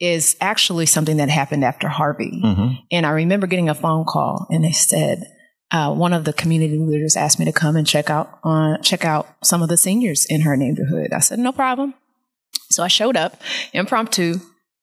is 0.00 0.36
actually 0.40 0.86
something 0.86 1.18
that 1.18 1.28
happened 1.28 1.64
after 1.64 1.88
Harvey. 1.88 2.40
And 2.90 3.06
I 3.06 3.10
remember 3.10 3.46
getting 3.46 3.68
a 3.68 3.74
phone 3.74 4.04
call 4.04 4.46
and 4.50 4.64
they 4.64 4.72
said, 4.72 5.22
uh, 5.70 5.94
one 5.94 6.12
of 6.12 6.24
the 6.24 6.32
community 6.32 6.76
leaders 6.76 7.16
asked 7.16 7.38
me 7.38 7.46
to 7.46 7.52
come 7.52 7.76
and 7.76 7.86
check 7.86 8.10
out 8.10 8.38
uh, 8.44 8.76
check 8.78 9.04
out 9.04 9.28
some 9.42 9.62
of 9.62 9.68
the 9.68 9.76
seniors 9.76 10.26
in 10.28 10.42
her 10.42 10.56
neighborhood. 10.56 11.12
I 11.12 11.20
said, 11.20 11.38
no 11.38 11.52
problem. 11.52 11.94
So 12.70 12.82
I 12.82 12.88
showed 12.88 13.16
up 13.16 13.40
impromptu 13.72 14.40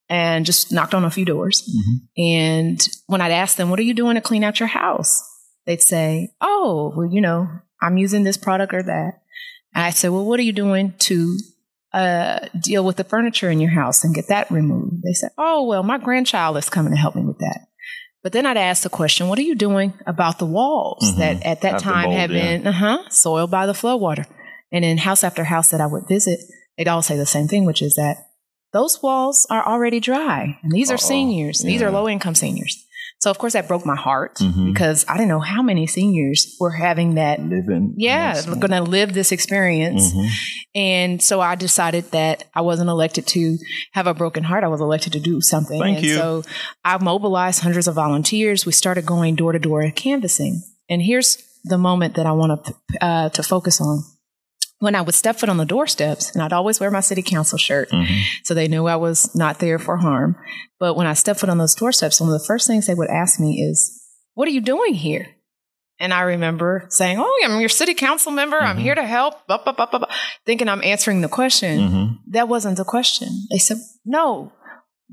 and 0.10 0.46
just 0.46 0.72
knocked 0.72 0.96
on 0.96 1.06
a 1.06 1.12
few 1.12 1.26
doors. 1.26 1.70
And 2.18 2.82
when 3.06 3.22
I'd 3.22 3.32
ask 3.32 3.58
them, 3.58 3.70
what 3.70 3.78
are 3.78 3.84
you 3.84 3.94
doing 3.94 4.16
to 4.16 4.22
clean 4.22 4.44
out 4.44 4.60
your 4.60 4.68
house? 4.68 5.24
They'd 5.70 5.84
say, 5.84 6.34
oh, 6.42 6.92
well, 6.98 7.06
you 7.06 7.22
know, 7.22 7.48
I'm 7.80 8.00
using 8.00 8.24
this 8.24 8.38
product 8.38 8.74
or 8.74 8.82
that. 8.82 9.22
And 9.76 9.86
I 9.86 9.92
said, 9.92 10.10
well, 10.10 10.26
what 10.26 10.40
are 10.40 10.44
you 10.44 10.52
doing 10.52 10.96
to 10.98 11.38
uh, 11.94 12.40
deal 12.60 12.84
with 12.84 12.96
the 12.96 13.04
furniture 13.04 13.52
in 13.52 13.60
your 13.60 13.70
house 13.70 14.04
and 14.04 14.16
get 14.16 14.30
that 14.30 14.50
removed? 14.50 15.04
They 15.04 15.14
said, 15.14 15.30
oh, 15.38 15.68
well, 15.68 15.84
my 15.84 16.00
grandchild 16.00 16.58
is 16.58 16.72
coming 16.72 16.92
to 16.92 16.98
help 16.98 17.16
me 17.16 17.22
with 17.22 17.38
that. 17.38 17.68
But 18.24 18.32
then 18.32 18.48
I'd 18.48 18.58
ask 18.58 18.82
the 18.82 18.90
question, 18.90 19.28
what 19.28 19.38
are 19.38 19.44
you 19.44 19.54
doing 19.54 19.94
about 20.08 20.40
the 20.40 20.48
walls 20.48 21.18
that 21.18 21.46
at 21.46 21.62
that 21.62 21.80
time 21.80 22.06
mold, 22.06 22.16
had 22.16 22.32
yeah. 22.32 22.58
been 22.58 22.66
uh-huh, 22.66 23.08
soiled 23.12 23.52
by 23.52 23.68
the 23.68 23.74
floodwater? 23.74 24.26
And 24.72 24.84
in 24.84 24.98
house 24.98 25.24
after 25.24 25.44
house 25.44 25.70
that 25.70 25.82
I 25.82 25.86
would 25.86 26.08
visit, 26.08 26.40
they'd 26.80 26.88
all 26.88 27.04
say 27.04 27.16
the 27.16 27.28
same 27.28 27.48
thing, 27.48 27.66
which 27.66 27.84
is 27.84 27.94
that 27.94 28.18
those 28.74 29.04
walls 29.04 29.46
are 29.52 29.64
already 29.64 30.00
dry. 30.00 30.58
And 30.64 30.72
these 30.72 30.90
are 30.90 30.96
Uh-oh. 30.96 31.10
seniors. 31.10 31.60
These 31.60 31.84
are 31.84 31.92
low 31.92 32.10
income 32.10 32.34
seniors. 32.34 32.88
So 33.20 33.30
of 33.30 33.38
course 33.38 33.54
that 33.54 33.68
broke 33.68 33.86
my 33.86 33.96
heart 33.98 34.38
Mhm. 34.40 34.66
because 34.72 35.06
I 35.10 35.14
didn't 35.18 35.28
know 35.30 35.42
how 35.42 35.62
many 35.62 35.88
seniors 35.88 36.56
were 36.60 36.72
having 36.72 37.16
that 37.16 37.40
Living. 37.42 37.94
yeah, 37.98 38.42
going 38.46 38.72
to 38.72 38.82
live 38.82 39.14
this 39.14 39.32
experience. 39.32 40.14
Mhm. 40.14 40.30
And 40.76 41.22
so 41.22 41.42
I 41.42 41.56
decided 41.56 42.12
that 42.12 42.46
I 42.56 42.62
wasn't 42.62 42.90
elected 42.90 43.28
to 43.28 43.58
have 43.94 44.08
a 44.08 44.14
broken 44.14 44.44
heart. 44.46 44.64
I 44.64 44.68
was 44.68 44.80
elected 44.82 45.14
to 45.14 45.20
do 45.20 45.42
something. 45.42 45.82
Thank 45.82 45.98
and 45.98 46.06
you. 46.06 46.16
so 46.16 46.44
I 46.86 46.98
mobilized 47.04 47.60
hundreds 47.62 47.88
of 47.88 47.96
volunteers. 47.96 48.66
We 48.66 48.72
started 48.72 49.06
going 49.06 49.36
door 49.36 49.52
to 49.52 49.60
door 49.60 49.90
canvassing. 49.92 50.62
And 50.90 51.02
here's 51.02 51.38
the 51.66 51.78
moment 51.78 52.16
that 52.16 52.26
I 52.26 52.32
want 52.32 52.64
to 52.66 52.74
uh, 53.06 53.30
to 53.30 53.44
focus 53.44 53.82
on. 53.82 54.04
When 54.80 54.96
I 54.96 55.02
would 55.02 55.16
step 55.16 55.38
foot 55.38 55.50
on 55.50 55.58
the 55.58 55.66
doorsteps, 55.66 56.32
and 56.34 56.42
I'd 56.42 56.54
always 56.54 56.80
wear 56.80 56.90
my 56.90 57.02
city 57.02 57.22
council 57.22 57.58
shirt, 57.58 57.90
Mhm. 57.92 58.22
so 58.46 58.54
they 58.54 58.68
knew 58.70 58.88
I 58.88 58.96
was 58.96 59.36
not 59.36 59.60
there 59.60 59.78
for 59.78 59.98
harm. 59.98 60.38
But 60.80 60.96
when 60.96 61.06
I 61.06 61.14
stepped 61.14 61.42
foot 61.42 61.50
on 61.50 61.58
those 61.58 61.76
doorsteps, 61.76 62.22
one 62.22 62.30
of 62.30 62.40
the 62.40 62.46
first 62.46 62.66
things 62.66 62.88
they 62.88 62.94
would 62.94 63.10
ask 63.10 63.40
me 63.40 63.62
is, 63.62 64.00
"What 64.36 64.48
are 64.48 64.52
you 64.52 64.62
doing 64.62 64.94
here?" 64.94 65.28
And 66.00 66.14
I 66.14 66.22
remember 66.22 66.86
saying, 66.90 67.18
"Oh, 67.20 67.42
I'm 67.44 67.60
your 67.60 67.68
city 67.68 67.94
council 67.94 68.32
member. 68.32 68.58
I'm 68.58 68.78
here 68.78 68.96
to 68.96 69.04
help." 69.06 69.46
Blah, 69.48 69.58
blah, 69.64 69.74
blah, 69.74 69.86
blah, 69.86 70.00
blah, 70.00 70.10
thinking 70.46 70.70
I'm 70.70 70.82
answering 70.84 71.20
the 71.20 71.28
question. 71.28 71.80
Mhm. 71.80 72.18
That 72.32 72.48
wasn't 72.48 72.78
the 72.78 72.86
question. 72.86 73.28
They 73.52 73.58
said, 73.58 73.80
"No, 74.06 74.54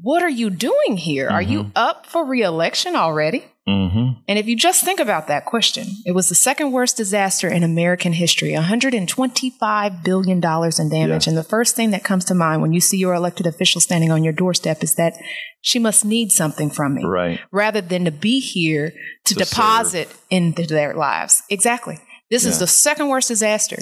what 0.00 0.22
are 0.22 0.28
you 0.30 0.48
doing 0.48 0.96
here? 0.96 1.28
Are 1.28 1.42
you 1.42 1.72
up 1.74 2.06
for 2.06 2.24
reelection 2.24 2.94
already?" 2.94 3.46
Mhm. 3.68 4.18
And 4.28 4.38
if 4.38 4.46
you 4.46 4.54
just 4.56 4.84
think 4.84 5.00
about 5.00 5.26
that 5.26 5.44
question, 5.44 5.86
it 6.04 6.12
was 6.12 6.28
the 6.28 6.36
second 6.36 6.70
worst 6.70 6.96
disaster 6.96 7.48
in 7.48 7.64
American 7.64 8.12
history, 8.12 8.52
$125 8.52 10.04
billion 10.04 10.36
in 10.36 10.40
damage. 10.88 11.26
Yeah. 11.26 11.30
And 11.30 11.36
the 11.36 11.42
first 11.42 11.74
thing 11.74 11.90
that 11.90 12.04
comes 12.04 12.24
to 12.26 12.34
mind 12.34 12.62
when 12.62 12.72
you 12.72 12.80
see 12.80 12.96
your 12.96 13.14
elected 13.14 13.46
official 13.46 13.80
standing 13.80 14.12
on 14.12 14.22
your 14.22 14.32
doorstep 14.32 14.82
is 14.84 14.94
that 14.94 15.14
she 15.60 15.78
must 15.80 16.04
need 16.04 16.30
something 16.30 16.70
from 16.70 16.94
me 16.94 17.04
Right. 17.04 17.40
rather 17.50 17.80
than 17.80 18.04
to 18.04 18.12
be 18.12 18.38
here 18.40 18.92
to, 19.24 19.34
To 19.34 19.40
deposit 19.44 20.08
into 20.30 20.64
their 20.66 20.94
lives. 20.94 21.42
Exactly. 21.50 21.98
This 22.30 22.44
is 22.44 22.58
the 22.60 22.66
second 22.66 23.08
worst 23.08 23.28
disaster. 23.28 23.78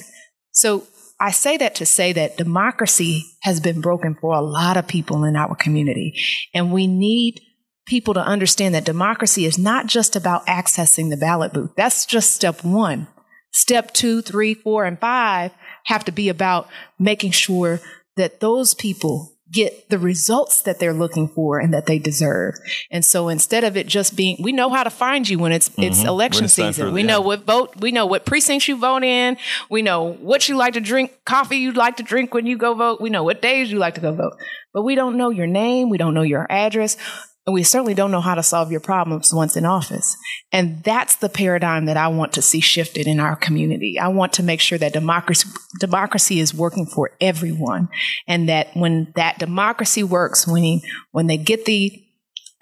So 0.52 0.84
I 1.20 1.30
say 1.30 1.56
that 1.58 1.74
to 1.76 1.86
say 1.86 2.12
that 2.14 2.36
democracy 2.36 3.24
has 3.42 3.60
been 3.60 3.80
broken 3.80 4.16
for 4.20 4.34
a 4.34 4.40
lot 4.42 4.76
of 4.76 4.86
people 4.88 5.24
in 5.24 5.36
our 5.36 5.54
community. 5.54 6.14
And 6.54 6.72
we 6.72 6.86
need 6.86 7.40
people 7.86 8.14
to 8.14 8.20
understand 8.20 8.74
that 8.74 8.84
democracy 8.84 9.44
is 9.44 9.58
not 9.58 9.86
just 9.86 10.16
about 10.16 10.46
accessing 10.46 11.10
the 11.10 11.16
ballot 11.16 11.52
booth. 11.52 11.70
That's 11.76 12.06
just 12.06 12.32
step 12.32 12.64
one. 12.64 13.08
Step 13.52 13.92
two, 13.92 14.20
three, 14.22 14.54
four, 14.54 14.84
and 14.84 14.98
five 14.98 15.52
have 15.84 16.04
to 16.06 16.12
be 16.12 16.28
about 16.28 16.68
making 16.98 17.30
sure 17.30 17.80
that 18.16 18.40
those 18.40 18.74
people 18.74 19.30
get 19.52 19.88
the 19.90 19.98
results 19.98 20.62
that 20.62 20.80
they're 20.80 20.94
looking 20.94 21.28
for 21.28 21.60
and 21.60 21.72
that 21.72 21.86
they 21.86 21.98
deserve. 21.98 22.54
And 22.90 23.04
so 23.04 23.28
instead 23.28 23.62
of 23.62 23.76
it 23.76 23.86
just 23.86 24.16
being, 24.16 24.38
we 24.42 24.50
know 24.50 24.70
how 24.70 24.82
to 24.82 24.90
find 24.90 25.28
you 25.28 25.38
when 25.38 25.52
it's 25.52 25.70
it's 25.78 26.00
Mhm. 26.02 26.06
election 26.06 26.46
it's 26.46 26.56
time 26.56 26.72
season. 26.72 26.92
we 26.92 27.04
know 27.04 27.20
what 27.20 27.44
vote, 27.44 27.74
we 27.78 27.92
know 27.92 28.06
what 28.06 28.24
precincts 28.24 28.66
you 28.66 28.76
vote 28.76 29.04
in. 29.04 29.36
We 29.70 29.82
know 29.82 30.14
what 30.14 30.48
you 30.48 30.56
like 30.56 30.74
to 30.74 30.80
drink, 30.80 31.12
coffee 31.24 31.58
you 31.58 31.72
like 31.72 31.98
to 31.98 32.02
drink 32.02 32.34
when 32.34 32.46
you 32.46 32.56
go 32.56 32.74
vote. 32.74 33.00
We 33.00 33.10
know 33.10 33.22
what 33.22 33.42
days 33.42 33.70
you 33.70 33.78
like 33.78 33.94
to 33.94 34.00
go 34.00 34.12
vote. 34.12 34.32
But 34.72 34.82
we 34.82 34.96
don't 34.96 35.16
know 35.16 35.30
your 35.30 35.46
name. 35.46 35.90
We 35.90 35.98
don't 35.98 36.14
know 36.14 36.22
your 36.22 36.46
address. 36.50 36.96
And 37.46 37.52
we 37.52 37.62
certainly 37.62 37.92
don't 37.94 38.10
know 38.10 38.22
how 38.22 38.34
to 38.34 38.42
solve 38.42 38.70
your 38.70 38.80
problems 38.80 39.34
once 39.34 39.54
in 39.54 39.66
office. 39.66 40.16
And 40.50 40.82
that's 40.82 41.16
the 41.16 41.28
paradigm 41.28 41.84
that 41.86 41.96
I 41.98 42.08
want 42.08 42.32
to 42.34 42.42
see 42.42 42.60
shifted 42.60 43.06
in 43.06 43.20
our 43.20 43.36
community. 43.36 43.98
I 43.98 44.08
want 44.08 44.32
to 44.34 44.42
make 44.42 44.60
sure 44.60 44.78
that 44.78 44.94
democracy, 44.94 45.48
democracy 45.78 46.40
is 46.40 46.54
working 46.54 46.86
for 46.86 47.10
everyone. 47.20 47.88
And 48.26 48.48
that 48.48 48.74
when 48.74 49.12
that 49.16 49.38
democracy 49.38 50.02
works, 50.02 50.46
when, 50.46 50.80
when 51.12 51.26
they 51.26 51.36
get 51.36 51.66
the 51.66 52.02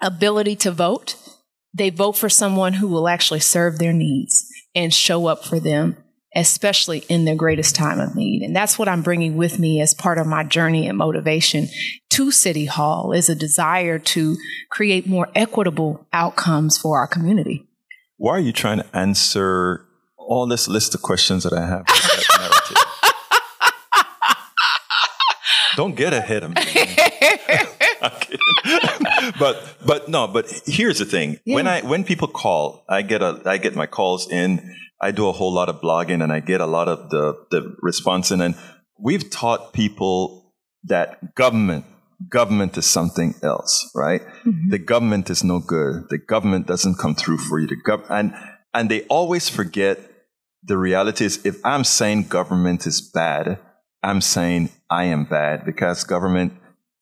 ability 0.01 0.57
to 0.57 0.71
vote, 0.71 1.15
they 1.73 1.89
vote 1.89 2.17
for 2.17 2.29
someone 2.29 2.73
who 2.73 2.87
will 2.87 3.07
actually 3.07 3.39
serve 3.39 3.79
their 3.79 3.93
needs 3.93 4.45
and 4.75 4.93
show 4.93 5.27
up 5.27 5.45
for 5.45 5.59
them, 5.59 6.02
especially 6.35 6.99
in 7.09 7.25
their 7.25 7.35
greatest 7.35 7.75
time 7.75 7.99
of 7.99 8.15
need. 8.15 8.41
And 8.41 8.55
that's 8.55 8.79
what 8.79 8.87
I'm 8.87 9.01
bringing 9.01 9.37
with 9.37 9.59
me 9.59 9.81
as 9.81 9.93
part 9.93 10.17
of 10.17 10.27
my 10.27 10.43
journey 10.43 10.87
and 10.87 10.97
motivation 10.97 11.67
to 12.11 12.31
City 12.31 12.65
Hall 12.65 13.11
is 13.11 13.29
a 13.29 13.35
desire 13.35 13.99
to 13.99 14.37
create 14.69 15.07
more 15.07 15.29
equitable 15.35 16.05
outcomes 16.13 16.77
for 16.77 16.97
our 16.97 17.07
community. 17.07 17.67
Why 18.17 18.33
are 18.33 18.39
you 18.39 18.53
trying 18.53 18.79
to 18.79 18.95
answer 18.95 19.85
all 20.27 20.47
this 20.47 20.67
list 20.67 20.95
of 20.95 21.01
questions 21.01 21.43
that 21.43 21.53
I 21.53 21.65
have. 21.65 21.85
Don't 25.75 25.95
get 25.95 26.13
ahead 26.13 26.43
of 26.43 26.51
me. 26.51 26.61
but 29.39 29.77
but 29.85 30.09
no, 30.09 30.27
but 30.27 30.45
here's 30.65 30.99
the 30.99 31.05
thing. 31.05 31.39
Yeah. 31.45 31.55
When 31.55 31.67
I 31.67 31.81
when 31.81 32.03
people 32.03 32.27
call, 32.27 32.83
I 32.89 33.01
get 33.01 33.21
a 33.21 33.41
I 33.45 33.57
get 33.57 33.75
my 33.75 33.87
calls 33.87 34.29
in. 34.29 34.75
I 35.01 35.11
do 35.11 35.27
a 35.27 35.31
whole 35.31 35.53
lot 35.53 35.69
of 35.69 35.81
blogging 35.81 36.23
and 36.23 36.31
I 36.31 36.39
get 36.39 36.61
a 36.61 36.65
lot 36.65 36.87
of 36.87 37.09
the 37.09 37.33
the 37.51 37.75
response 37.81 38.31
in 38.31 38.41
and 38.41 38.55
we've 38.99 39.29
taught 39.29 39.73
people 39.73 40.53
that 40.83 41.35
government 41.35 41.85
government 42.29 42.77
is 42.77 42.85
something 42.85 43.35
else, 43.43 43.91
right? 43.95 44.21
Mm-hmm. 44.45 44.69
The 44.69 44.79
government 44.79 45.29
is 45.29 45.43
no 45.43 45.59
good. 45.59 46.09
The 46.09 46.17
government 46.17 46.67
doesn't 46.67 46.97
come 46.97 47.15
through 47.15 47.37
for 47.37 47.59
you. 47.59 47.67
The 47.67 47.77
gov- 47.77 48.09
and 48.09 48.33
and 48.73 48.89
they 48.89 49.03
always 49.03 49.49
forget 49.49 49.99
the 50.63 50.77
reality 50.77 51.25
is 51.25 51.45
if 51.45 51.63
I'm 51.65 51.83
saying 51.83 52.23
government 52.23 52.87
is 52.87 53.01
bad, 53.01 53.59
I'm 54.01 54.21
saying 54.21 54.69
I 54.89 55.05
am 55.05 55.25
bad 55.25 55.65
because 55.65 56.03
government, 56.03 56.53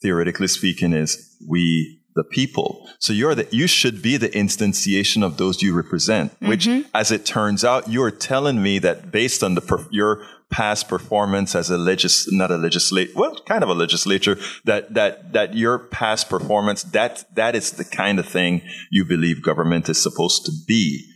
theoretically 0.01 0.47
speaking, 0.47 0.93
is 0.93 1.35
we 1.47 2.01
the 2.15 2.23
people. 2.23 2.89
So 2.99 3.13
you're 3.13 3.35
the, 3.35 3.47
you 3.51 3.67
should 3.67 4.01
be 4.01 4.17
the 4.17 4.29
instantiation 4.29 5.23
of 5.23 5.37
those 5.37 5.61
you 5.61 5.73
represent, 5.73 6.33
which 6.41 6.65
mm-hmm. 6.65 6.89
as 6.93 7.11
it 7.11 7.25
turns 7.25 7.63
out, 7.63 7.89
you're 7.89 8.11
telling 8.11 8.61
me 8.61 8.79
that 8.79 9.11
based 9.11 9.43
on 9.43 9.55
the, 9.55 9.61
per, 9.61 9.85
your 9.91 10.25
past 10.51 10.89
performance 10.89 11.55
as 11.55 11.69
a 11.69 11.77
legis, 11.77 12.31
not 12.31 12.51
a 12.51 12.57
legislator, 12.57 13.11
well, 13.15 13.39
kind 13.45 13.63
of 13.63 13.69
a 13.69 13.73
legislature, 13.73 14.37
that, 14.65 14.93
that, 14.93 15.31
that 15.33 15.55
your 15.55 15.79
past 15.79 16.29
performance, 16.29 16.83
that, 16.83 17.23
that 17.35 17.55
is 17.55 17.71
the 17.71 17.85
kind 17.85 18.19
of 18.19 18.27
thing 18.27 18.61
you 18.91 19.05
believe 19.05 19.41
government 19.41 19.87
is 19.87 20.01
supposed 20.01 20.45
to 20.45 20.51
be. 20.67 21.07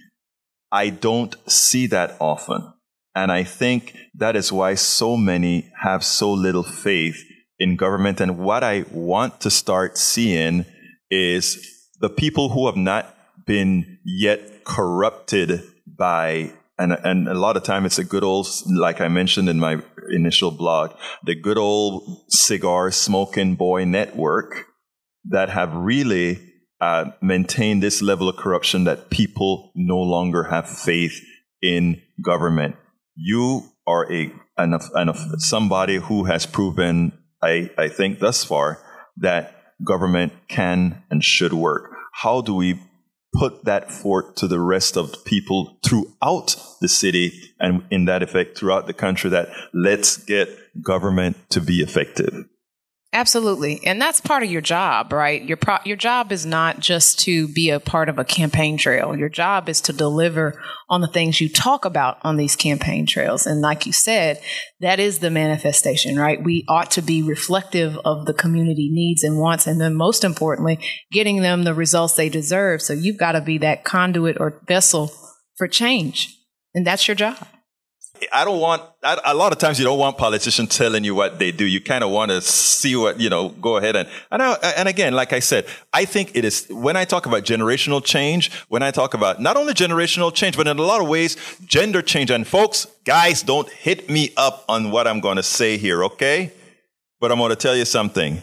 I 0.72 0.90
don't 0.90 1.36
see 1.50 1.88
that 1.88 2.16
often. 2.20 2.72
And 3.14 3.32
I 3.32 3.44
think 3.44 3.96
that 4.16 4.36
is 4.36 4.52
why 4.52 4.76
so 4.76 5.16
many 5.16 5.72
have 5.82 6.04
so 6.04 6.32
little 6.32 6.64
faith 6.64 7.24
in 7.60 7.76
government. 7.76 8.20
And 8.22 8.38
what 8.38 8.64
I 8.64 8.86
want 8.92 9.42
to 9.42 9.50
start 9.50 9.98
seeing 9.98 10.66
is 11.10 11.58
the 12.00 12.10
people 12.10 12.50
who 12.50 12.66
have 12.66 12.76
not 12.76 13.16
been 13.46 14.00
yet 14.04 14.64
corrupted 14.64 15.64
by 15.86 16.52
and 16.78 16.92
and 16.92 17.28
a 17.30 17.34
lot 17.34 17.56
of 17.56 17.64
time 17.64 17.86
it's 17.86 18.00
a 18.00 18.04
good 18.04 18.24
old 18.24 18.48
like 18.68 19.00
I 19.00 19.08
mentioned 19.08 19.48
in 19.48 19.60
my 19.60 19.82
initial 20.10 20.52
blog, 20.52 20.92
the 21.24 21.36
good 21.36 21.58
old 21.58 22.26
cigar 22.30 22.92
smoking 22.92 23.56
boy 23.56 23.86
network 23.86 24.66
that 25.30 25.50
have 25.50 25.74
really 25.74 26.40
uh, 26.82 27.06
maintained 27.22 27.82
this 27.82 28.02
level 28.02 28.28
of 28.28 28.36
corruption 28.36 28.84
that 28.84 29.10
people 29.10 29.72
no 29.76 29.98
longer 29.98 30.44
have 30.44 30.68
faith 30.68 31.22
in 31.62 32.02
government 32.22 32.76
you 33.16 33.64
are 33.88 34.12
a 34.12 34.32
an, 34.58 34.78
an, 34.94 35.14
somebody 35.40 35.98
who 35.98 36.26
has 36.26 36.46
proven, 36.46 37.12
I, 37.46 37.70
I 37.78 37.88
think 37.90 38.20
thus 38.20 38.44
far, 38.44 38.80
that 39.18 39.56
government 39.84 40.34
can 40.48 41.04
and 41.10 41.24
should 41.24 41.54
work. 41.54 41.92
How 42.14 42.42
do 42.42 42.56
we 42.56 42.80
put 43.34 43.66
that 43.66 43.92
forth 43.92 44.36
to 44.36 44.48
the 44.48 44.60
rest 44.60 44.98
of 44.98 45.12
the 45.12 45.18
people 45.18 45.78
throughout 45.86 46.56
the 46.82 46.88
city 46.88 47.54
and 47.60 47.84
in 47.92 48.06
that 48.06 48.24
effect 48.24 48.58
throughout 48.58 48.88
the 48.88 48.94
country 48.94 49.30
that 49.30 49.50
let's 49.74 50.18
get 50.18 50.50
government 50.82 51.38
to 51.50 51.62
be 51.62 51.82
effective? 51.82 52.46
Absolutely. 53.16 53.80
And 53.86 54.02
that's 54.02 54.20
part 54.20 54.44
of 54.44 54.52
your 54.52 54.60
job, 54.60 55.14
right? 55.14 55.42
Your 55.42 55.56
pro- 55.56 55.78
your 55.86 55.96
job 55.96 56.34
is 56.34 56.46
not 56.46 56.82
just 56.82 57.18
to 57.22 57.48
be 57.48 57.70
a 57.70 57.80
part 57.80 58.10
of 58.10 58.20
a 58.20 58.26
campaign 58.26 58.76
trail. 58.78 59.16
Your 59.16 59.30
job 59.30 59.70
is 59.70 59.80
to 59.82 59.94
deliver 59.94 60.62
on 60.90 61.00
the 61.00 61.08
things 61.08 61.40
you 61.40 61.48
talk 61.48 61.86
about 61.86 62.18
on 62.24 62.36
these 62.36 62.58
campaign 62.58 63.06
trails. 63.06 63.48
And 63.48 63.62
like 63.62 63.86
you 63.86 63.94
said, 63.94 64.42
that 64.82 65.00
is 65.00 65.20
the 65.20 65.32
manifestation, 65.32 66.18
right? 66.18 66.44
We 66.44 66.66
ought 66.68 66.92
to 66.92 67.02
be 67.02 67.24
reflective 67.24 67.98
of 68.04 68.26
the 68.26 68.34
community 68.34 68.90
needs 68.92 69.24
and 69.24 69.40
wants 69.40 69.66
and 69.66 69.80
then 69.80 69.96
most 69.96 70.26
importantly, 70.26 70.78
getting 71.10 71.42
them 71.42 71.64
the 71.64 71.74
results 71.74 72.16
they 72.16 72.28
deserve. 72.28 72.82
So 72.82 72.92
you've 72.92 73.18
got 73.18 73.32
to 73.32 73.42
be 73.42 73.60
that 73.60 73.86
conduit 73.86 74.42
or 74.42 74.62
vessel 74.68 75.10
for 75.56 75.70
change. 75.70 76.38
And 76.74 76.86
that's 76.86 77.08
your 77.08 77.16
job. 77.16 77.48
I 78.34 78.46
don't 78.46 78.60
want, 78.60 78.82
I, 79.04 79.20
a 79.26 79.34
lot 79.34 79.52
of 79.52 79.58
times 79.58 79.80
you 79.80 79.86
don't 79.86 80.00
want 80.00 80.18
politicians 80.18 80.76
telling 80.76 81.04
you 81.04 81.16
what 81.16 81.40
they 81.40 81.52
do. 81.52 81.66
You 81.66 81.82
kind 81.82 82.04
of 82.04 82.10
want 82.10 82.32
to 82.32 82.42
see 82.42 82.96
what, 82.96 83.20
you 83.20 83.30
know, 83.30 83.50
go 83.50 83.78
ahead 83.78 83.96
and, 83.96 84.10
and, 84.32 84.42
I, 84.42 84.54
and 84.78 84.88
again, 84.88 85.14
like 85.14 85.34
I 85.34 85.40
said, 85.40 85.66
I 85.94 86.06
think 86.06 86.32
it 86.36 86.46
is, 86.46 86.68
when 86.70 86.96
I 86.96 87.06
talk 87.06 87.26
about 87.26 87.44
generational 87.44 88.04
change, 88.04 88.52
when 88.70 88.84
I 88.84 88.92
talk 88.92 89.14
about 89.14 89.42
not 89.42 89.58
only 89.58 89.74
generational 89.74 90.34
change, 90.34 90.58
but 90.58 90.68
in 90.68 90.78
a 90.78 90.82
lot 90.82 91.02
of 91.02 91.08
ways, 91.08 91.38
gender 91.66 92.02
change. 92.02 92.32
And 92.32 92.46
folks, 92.48 92.88
guys, 93.06 93.44
don't 93.44 93.70
hit 93.70 94.10
me 94.10 94.32
up 94.38 94.66
on 94.68 94.92
what 94.92 95.08
I'm 95.08 95.20
going 95.20 95.38
to 95.38 95.44
say 95.44 95.78
here, 95.78 96.04
okay? 96.06 96.52
But 97.20 97.32
I'm 97.32 97.38
going 97.38 97.50
to 97.50 97.56
tell 97.56 97.76
you 97.76 97.86
something. 97.86 98.42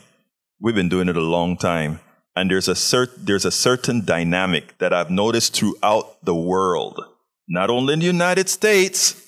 We've 0.60 0.74
been 0.74 0.88
doing 0.88 1.08
it 1.08 1.16
a 1.16 1.20
long 1.20 1.56
time. 1.56 2.00
And 2.34 2.50
there's 2.50 2.68
a 2.68 2.72
cert, 2.72 3.10
there's 3.18 3.44
a 3.44 3.50
certain 3.50 4.04
dynamic 4.04 4.78
that 4.78 4.92
I've 4.94 5.10
noticed 5.10 5.54
throughout 5.54 6.24
the 6.24 6.34
world, 6.34 6.98
not 7.46 7.68
only 7.68 7.92
in 7.92 7.98
the 7.98 8.06
United 8.06 8.48
States, 8.48 9.20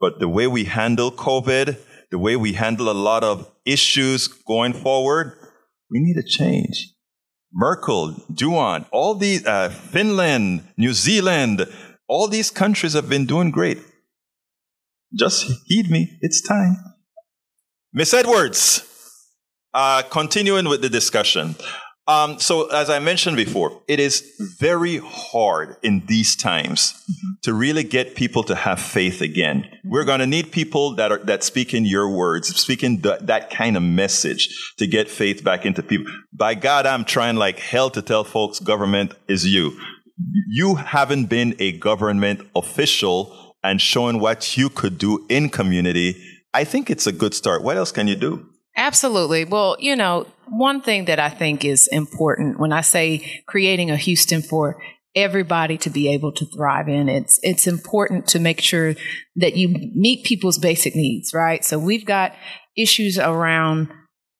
but 0.00 0.20
the 0.20 0.28
way 0.28 0.46
we 0.46 0.64
handle 0.64 1.10
COVID, 1.10 1.76
the 2.10 2.18
way 2.18 2.36
we 2.36 2.52
handle 2.52 2.90
a 2.90 2.92
lot 2.92 3.24
of 3.24 3.50
issues 3.64 4.28
going 4.28 4.72
forward, 4.72 5.32
we 5.90 6.00
need 6.00 6.16
a 6.16 6.26
change. 6.26 6.94
Merkel, 7.52 8.14
Duan, 8.32 8.86
all 8.92 9.14
these, 9.14 9.44
uh, 9.46 9.70
Finland, 9.70 10.64
New 10.76 10.92
Zealand, 10.92 11.66
all 12.06 12.28
these 12.28 12.50
countries 12.50 12.92
have 12.92 13.08
been 13.08 13.26
doing 13.26 13.50
great. 13.50 13.78
Just 15.18 15.50
heed 15.66 15.90
me, 15.90 16.18
it's 16.20 16.42
time. 16.42 16.76
Miss 17.92 18.12
Edwards, 18.12 18.82
uh, 19.72 20.02
continuing 20.10 20.68
with 20.68 20.82
the 20.82 20.90
discussion. 20.90 21.56
Um, 22.08 22.38
so, 22.38 22.68
as 22.68 22.88
I 22.88 23.00
mentioned 23.00 23.36
before, 23.36 23.82
it 23.86 24.00
is 24.00 24.32
very 24.58 24.96
hard 24.96 25.76
in 25.82 26.06
these 26.06 26.34
times 26.34 26.94
mm-hmm. 26.94 27.32
to 27.42 27.52
really 27.52 27.84
get 27.84 28.14
people 28.14 28.42
to 28.44 28.54
have 28.54 28.80
faith 28.80 29.20
again. 29.20 29.64
Mm-hmm. 29.64 29.90
We're 29.90 30.06
going 30.06 30.20
to 30.20 30.26
need 30.26 30.50
people 30.50 30.94
that 30.94 31.12
are 31.12 31.18
that 31.24 31.44
speak 31.44 31.74
in 31.74 31.84
your 31.84 32.08
words, 32.08 32.48
speaking 32.56 33.02
th- 33.02 33.20
that 33.20 33.50
kind 33.50 33.76
of 33.76 33.82
message 33.82 34.48
to 34.78 34.86
get 34.86 35.10
faith 35.10 35.44
back 35.44 35.66
into 35.66 35.82
people. 35.82 36.10
By 36.32 36.54
God, 36.54 36.86
I'm 36.86 37.04
trying 37.04 37.36
like 37.36 37.58
hell 37.58 37.90
to 37.90 38.00
tell 38.00 38.24
folks 38.24 38.58
government 38.58 39.12
is 39.28 39.46
you. 39.46 39.78
You 40.48 40.76
haven't 40.76 41.26
been 41.26 41.56
a 41.58 41.76
government 41.78 42.40
official 42.56 43.54
and 43.62 43.82
showing 43.82 44.18
what 44.18 44.56
you 44.56 44.70
could 44.70 44.96
do 44.96 45.26
in 45.28 45.50
community. 45.50 46.24
I 46.54 46.64
think 46.64 46.88
it's 46.88 47.06
a 47.06 47.12
good 47.12 47.34
start. 47.34 47.62
What 47.62 47.76
else 47.76 47.92
can 47.92 48.08
you 48.08 48.16
do? 48.16 48.48
Absolutely. 48.78 49.44
Well, 49.44 49.76
you 49.80 49.96
know, 49.96 50.26
one 50.46 50.80
thing 50.80 51.06
that 51.06 51.18
I 51.18 51.30
think 51.30 51.64
is 51.64 51.88
important 51.88 52.60
when 52.60 52.72
I 52.72 52.80
say 52.80 53.42
creating 53.46 53.90
a 53.90 53.96
Houston 53.96 54.40
for 54.40 54.80
everybody 55.16 55.76
to 55.78 55.90
be 55.90 56.12
able 56.12 56.30
to 56.32 56.46
thrive 56.46 56.88
in, 56.88 57.08
it's 57.08 57.40
it's 57.42 57.66
important 57.66 58.28
to 58.28 58.38
make 58.38 58.60
sure 58.60 58.94
that 59.34 59.56
you 59.56 59.90
meet 59.94 60.24
people's 60.24 60.58
basic 60.58 60.94
needs, 60.94 61.34
right? 61.34 61.64
So 61.64 61.76
we've 61.76 62.06
got 62.06 62.36
issues 62.76 63.18
around 63.18 63.88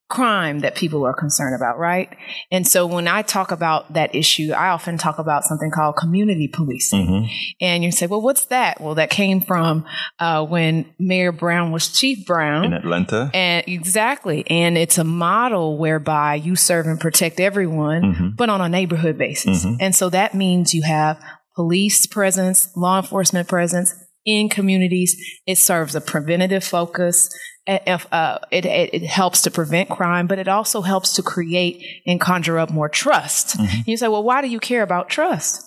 crime 0.09 0.61
that 0.61 0.75
people 0.75 1.05
are 1.05 1.13
concerned 1.13 1.55
about, 1.55 1.79
right? 1.79 2.17
And 2.51 2.67
so 2.67 2.87
when 2.87 3.07
I 3.07 3.21
talk 3.21 3.53
about 3.53 3.93
that 3.93 4.15
issue, 4.15 4.53
I 4.53 4.69
often 4.69 4.97
talk 4.97 5.19
about 5.19 5.45
something 5.45 5.71
called 5.71 5.97
community 5.97 6.49
policing. 6.49 7.07
Mm-hmm. 7.07 7.33
And 7.61 7.85
you 7.85 7.93
say, 7.93 8.07
well, 8.07 8.23
what's 8.23 8.47
that? 8.47 8.81
Well, 8.81 8.95
that 8.95 9.11
came 9.11 9.43
from 9.43 9.85
uh, 10.19 10.47
when 10.47 10.87
Mayor 10.99 11.31
Brown 11.31 11.73
was 11.73 11.89
Chief 11.89 12.27
Brown 12.27 12.65
in 12.65 12.73
Atlanta. 12.73 13.31
And 13.35 13.65
exactly. 13.69 14.49
And 14.49 14.79
it's 14.79 14.97
a 14.97 15.05
model 15.05 15.77
whereby 15.77 16.37
you 16.37 16.57
serve 16.57 16.87
and 16.87 16.99
protect 16.99 17.39
everyone, 17.39 18.03
mm-hmm. 18.03 18.29
but 18.37 18.49
on 18.49 18.63
a 18.63 18.69
neighborhood 18.69 19.19
basis. 19.19 19.65
Mm-hmm. 19.65 19.77
And 19.81 19.95
so 19.95 20.09
that 20.09 20.35
means 20.35 20.73
you 20.73 20.83
have 20.83 21.23
police 21.55 22.07
presence, 22.07 22.75
law 22.77 22.99
enforcement 22.99 23.47
presence, 23.47 23.95
in 24.25 24.49
communities. 24.49 25.17
It 25.47 25.59
serves 25.59 25.95
a 25.95 26.01
preventative 26.01 26.65
focus 26.65 27.35
if, 27.69 28.07
uh, 28.13 28.39
it, 28.51 28.65
it, 28.65 28.95
it, 28.95 29.03
helps 29.05 29.43
to 29.43 29.51
prevent 29.51 29.91
crime, 29.91 30.27
but 30.27 30.39
it 30.39 30.49
also 30.49 30.81
helps 30.81 31.13
to 31.15 31.23
create 31.23 31.85
and 32.07 32.21
conjure 32.21 32.59
up 32.59 32.71
more 32.71 32.89
trust. 32.89 33.59
Mm-hmm. 33.59 33.91
You 33.91 33.97
say, 33.97 34.09
well, 34.09 34.23
why 34.23 34.41
do 34.41 34.49
you 34.49 34.59
care 34.59 34.83
about 34.83 35.11
trust? 35.11 35.63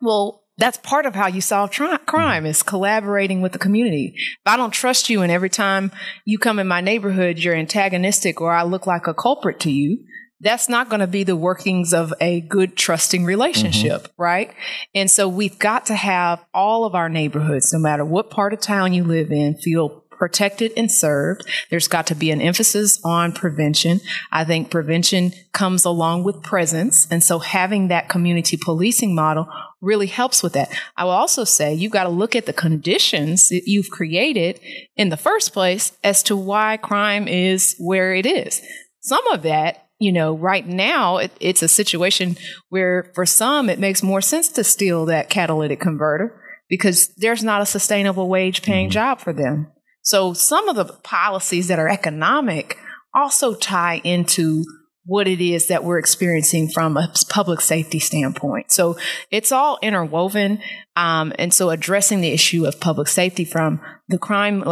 Well, 0.00 0.44
that's 0.58 0.78
part 0.78 1.04
of 1.04 1.14
how 1.14 1.26
you 1.26 1.40
solve 1.40 1.70
tri- 1.70 1.96
crime 1.98 2.42
mm-hmm. 2.42 2.50
is 2.50 2.62
collaborating 2.62 3.42
with 3.42 3.52
the 3.52 3.58
community. 3.58 4.14
If 4.16 4.46
I 4.46 4.56
don't 4.56 4.70
trust 4.70 5.10
you 5.10 5.22
and 5.22 5.32
every 5.32 5.50
time 5.50 5.90
you 6.24 6.38
come 6.38 6.58
in 6.58 6.68
my 6.68 6.80
neighborhood, 6.80 7.38
you're 7.38 7.54
antagonistic 7.54 8.40
or 8.40 8.52
I 8.52 8.62
look 8.62 8.86
like 8.86 9.06
a 9.06 9.14
culprit 9.14 9.60
to 9.60 9.70
you, 9.70 10.04
that's 10.40 10.68
not 10.68 10.88
going 10.88 11.00
to 11.00 11.06
be 11.06 11.24
the 11.24 11.36
workings 11.36 11.94
of 11.94 12.12
a 12.20 12.40
good 12.42 12.76
trusting 12.76 13.24
relationship, 13.24 14.02
mm-hmm. 14.02 14.22
right? 14.22 14.54
And 14.94 15.10
so 15.10 15.28
we've 15.28 15.58
got 15.58 15.86
to 15.86 15.94
have 15.94 16.44
all 16.52 16.84
of 16.84 16.94
our 16.94 17.08
neighborhoods, 17.08 17.72
no 17.72 17.78
matter 17.78 18.04
what 18.04 18.30
part 18.30 18.52
of 18.52 18.60
town 18.60 18.92
you 18.92 19.02
live 19.02 19.32
in, 19.32 19.56
feel 19.56 20.04
protected 20.18 20.72
and 20.76 20.90
served. 20.90 21.46
There's 21.70 21.88
got 21.88 22.06
to 22.08 22.14
be 22.14 22.30
an 22.30 22.40
emphasis 22.40 23.00
on 23.04 23.32
prevention. 23.32 24.00
I 24.32 24.44
think 24.44 24.70
prevention 24.70 25.32
comes 25.52 25.84
along 25.84 26.24
with 26.24 26.42
presence. 26.42 27.06
And 27.10 27.22
so 27.22 27.38
having 27.38 27.88
that 27.88 28.08
community 28.08 28.56
policing 28.56 29.14
model 29.14 29.48
really 29.80 30.06
helps 30.06 30.42
with 30.42 30.54
that. 30.54 30.70
I 30.96 31.04
will 31.04 31.12
also 31.12 31.44
say 31.44 31.74
you've 31.74 31.92
got 31.92 32.04
to 32.04 32.10
look 32.10 32.34
at 32.34 32.46
the 32.46 32.52
conditions 32.52 33.48
that 33.50 33.62
you've 33.66 33.90
created 33.90 34.60
in 34.96 35.10
the 35.10 35.16
first 35.16 35.52
place 35.52 35.92
as 36.02 36.22
to 36.24 36.36
why 36.36 36.76
crime 36.76 37.28
is 37.28 37.76
where 37.78 38.14
it 38.14 38.26
is. 38.26 38.62
Some 39.00 39.26
of 39.28 39.42
that 39.42 39.82
you 39.98 40.12
know, 40.12 40.36
right 40.36 40.66
now 40.66 41.16
it, 41.16 41.32
it's 41.40 41.62
a 41.62 41.68
situation 41.68 42.36
where 42.68 43.10
for 43.14 43.24
some 43.24 43.70
it 43.70 43.78
makes 43.78 44.02
more 44.02 44.20
sense 44.20 44.48
to 44.50 44.64
steal 44.64 45.06
that 45.06 45.30
catalytic 45.30 45.80
converter 45.80 46.38
because 46.68 47.08
there's 47.16 47.44
not 47.44 47.62
a 47.62 47.66
sustainable 47.66 48.28
wage 48.28 48.62
paying 48.62 48.86
mm-hmm. 48.86 48.92
job 48.92 49.20
for 49.20 49.32
them. 49.32 49.68
So 50.06 50.34
some 50.34 50.68
of 50.68 50.76
the 50.76 50.84
policies 50.84 51.66
that 51.66 51.80
are 51.80 51.88
economic 51.88 52.78
also 53.12 53.54
tie 53.54 54.00
into 54.04 54.64
what 55.04 55.26
it 55.26 55.40
is 55.40 55.66
that 55.66 55.82
we're 55.82 55.98
experiencing 55.98 56.68
from 56.68 56.96
a 56.96 57.12
public 57.28 57.60
safety 57.60 57.98
standpoint. 57.98 58.70
So 58.70 58.96
it's 59.32 59.50
all 59.50 59.78
interwoven. 59.82 60.60
Um, 60.94 61.32
and 61.40 61.52
so 61.52 61.70
addressing 61.70 62.20
the 62.20 62.28
issue 62.28 62.66
of 62.66 62.78
public 62.78 63.08
safety 63.08 63.44
from 63.44 63.80
the 64.08 64.18
crime 64.18 64.62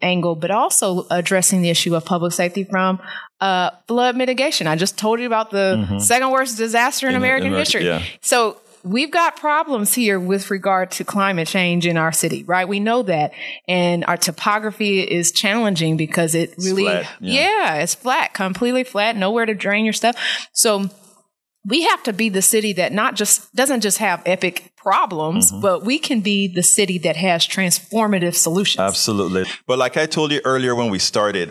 angle, 0.00 0.36
but 0.36 0.52
also 0.52 1.06
addressing 1.10 1.62
the 1.62 1.70
issue 1.70 1.96
of 1.96 2.04
public 2.04 2.32
safety 2.32 2.62
from 2.62 3.00
uh, 3.40 3.70
flood 3.88 4.16
mitigation. 4.16 4.68
I 4.68 4.76
just 4.76 4.96
told 4.96 5.18
you 5.18 5.26
about 5.26 5.50
the 5.50 5.76
mm-hmm. 5.76 5.98
second 5.98 6.30
worst 6.30 6.56
disaster 6.56 7.08
in, 7.08 7.14
in 7.14 7.20
American 7.20 7.52
in, 7.52 7.58
history. 7.58 7.84
Yeah. 7.84 8.02
So 8.20 8.60
we've 8.84 9.10
got 9.10 9.36
problems 9.36 9.94
here 9.94 10.20
with 10.20 10.50
regard 10.50 10.90
to 10.92 11.04
climate 11.04 11.48
change 11.48 11.86
in 11.86 11.96
our 11.96 12.12
city, 12.12 12.44
right? 12.44 12.68
We 12.68 12.80
know 12.80 13.02
that. 13.02 13.32
And 13.66 14.04
our 14.04 14.16
topography 14.16 15.00
is 15.00 15.32
challenging 15.32 15.96
because 15.96 16.34
it 16.34 16.54
really, 16.58 16.84
yeah. 16.84 17.08
yeah, 17.20 17.74
it's 17.76 17.94
flat, 17.94 18.34
completely 18.34 18.84
flat, 18.84 19.16
nowhere 19.16 19.46
to 19.46 19.54
drain 19.54 19.84
your 19.84 19.94
stuff. 19.94 20.16
So 20.52 20.90
we 21.66 21.82
have 21.82 22.02
to 22.02 22.12
be 22.12 22.28
the 22.28 22.42
city 22.42 22.74
that 22.74 22.92
not 22.92 23.16
just 23.16 23.52
doesn't 23.54 23.80
just 23.80 23.98
have 23.98 24.22
epic 24.26 24.72
problems, 24.76 25.50
mm-hmm. 25.50 25.62
but 25.62 25.82
we 25.82 25.98
can 25.98 26.20
be 26.20 26.46
the 26.46 26.62
city 26.62 26.98
that 26.98 27.16
has 27.16 27.46
transformative 27.46 28.34
solutions. 28.34 28.80
Absolutely. 28.80 29.46
But 29.66 29.78
like 29.78 29.96
I 29.96 30.04
told 30.04 30.30
you 30.30 30.42
earlier 30.44 30.74
when 30.74 30.90
we 30.90 30.98
started, 30.98 31.50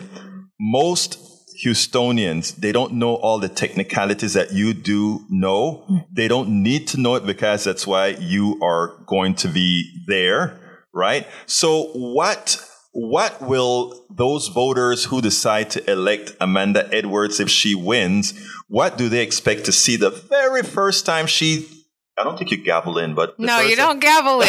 most 0.60 1.18
Houstonians, 1.64 2.56
they 2.56 2.72
don't 2.72 2.94
know 2.94 3.14
all 3.14 3.38
the 3.38 3.48
technicalities 3.48 4.34
that 4.34 4.52
you 4.52 4.74
do 4.74 5.24
know. 5.30 5.84
Mm. 5.90 6.06
They 6.12 6.28
don't 6.28 6.62
need 6.62 6.88
to 6.88 7.00
know 7.00 7.14
it 7.14 7.26
because 7.26 7.64
that's 7.64 7.86
why 7.86 8.08
you 8.08 8.60
are 8.62 8.98
going 9.06 9.34
to 9.36 9.48
be 9.48 10.04
there, 10.06 10.58
right? 10.92 11.26
So 11.46 11.90
what 11.94 12.60
what 12.92 13.42
will 13.42 14.06
those 14.08 14.48
voters 14.48 15.06
who 15.06 15.20
decide 15.20 15.68
to 15.70 15.90
elect 15.90 16.36
Amanda 16.40 16.88
Edwards 16.92 17.40
if 17.40 17.50
she 17.50 17.74
wins, 17.74 18.34
what 18.68 18.96
do 18.96 19.08
they 19.08 19.22
expect 19.22 19.64
to 19.64 19.72
see 19.72 19.96
the 19.96 20.10
very 20.10 20.62
first 20.62 21.04
time 21.04 21.26
she 21.26 21.68
I 22.16 22.22
don't 22.22 22.38
think 22.38 22.52
you 22.52 22.58
gavel 22.58 22.98
in, 22.98 23.14
but 23.14 23.38
no, 23.40 23.60
you 23.60 23.74
don't 23.74 23.98
gavel 23.98 24.40
in. 24.40 24.46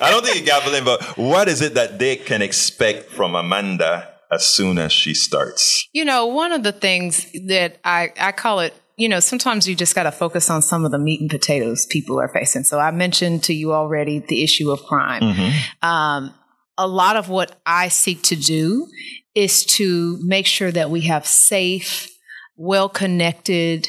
I 0.00 0.08
don't 0.10 0.24
think 0.24 0.38
you 0.38 0.46
gavel 0.46 0.72
in, 0.74 0.82
but 0.84 1.02
what 1.18 1.48
is 1.48 1.60
it 1.60 1.74
that 1.74 1.98
they 1.98 2.16
can 2.16 2.40
expect 2.40 3.10
from 3.10 3.34
Amanda 3.34 4.11
as 4.32 4.44
soon 4.44 4.78
as 4.78 4.92
she 4.92 5.14
starts? 5.14 5.88
You 5.92 6.04
know, 6.04 6.26
one 6.26 6.52
of 6.52 6.62
the 6.62 6.72
things 6.72 7.30
that 7.46 7.78
I, 7.84 8.12
I 8.18 8.32
call 8.32 8.60
it, 8.60 8.74
you 8.96 9.08
know, 9.08 9.20
sometimes 9.20 9.68
you 9.68 9.74
just 9.74 9.94
got 9.94 10.04
to 10.04 10.12
focus 10.12 10.50
on 10.50 10.62
some 10.62 10.84
of 10.84 10.90
the 10.90 10.98
meat 10.98 11.20
and 11.20 11.30
potatoes 11.30 11.86
people 11.86 12.20
are 12.20 12.28
facing. 12.28 12.64
So 12.64 12.78
I 12.78 12.90
mentioned 12.90 13.44
to 13.44 13.54
you 13.54 13.72
already 13.72 14.20
the 14.20 14.42
issue 14.42 14.70
of 14.70 14.82
crime. 14.84 15.22
Mm-hmm. 15.22 15.86
Um, 15.86 16.34
a 16.78 16.86
lot 16.86 17.16
of 17.16 17.28
what 17.28 17.60
I 17.66 17.88
seek 17.88 18.22
to 18.24 18.36
do 18.36 18.88
is 19.34 19.64
to 19.64 20.18
make 20.22 20.46
sure 20.46 20.70
that 20.70 20.90
we 20.90 21.02
have 21.02 21.26
safe, 21.26 22.08
well 22.56 22.88
connected, 22.88 23.88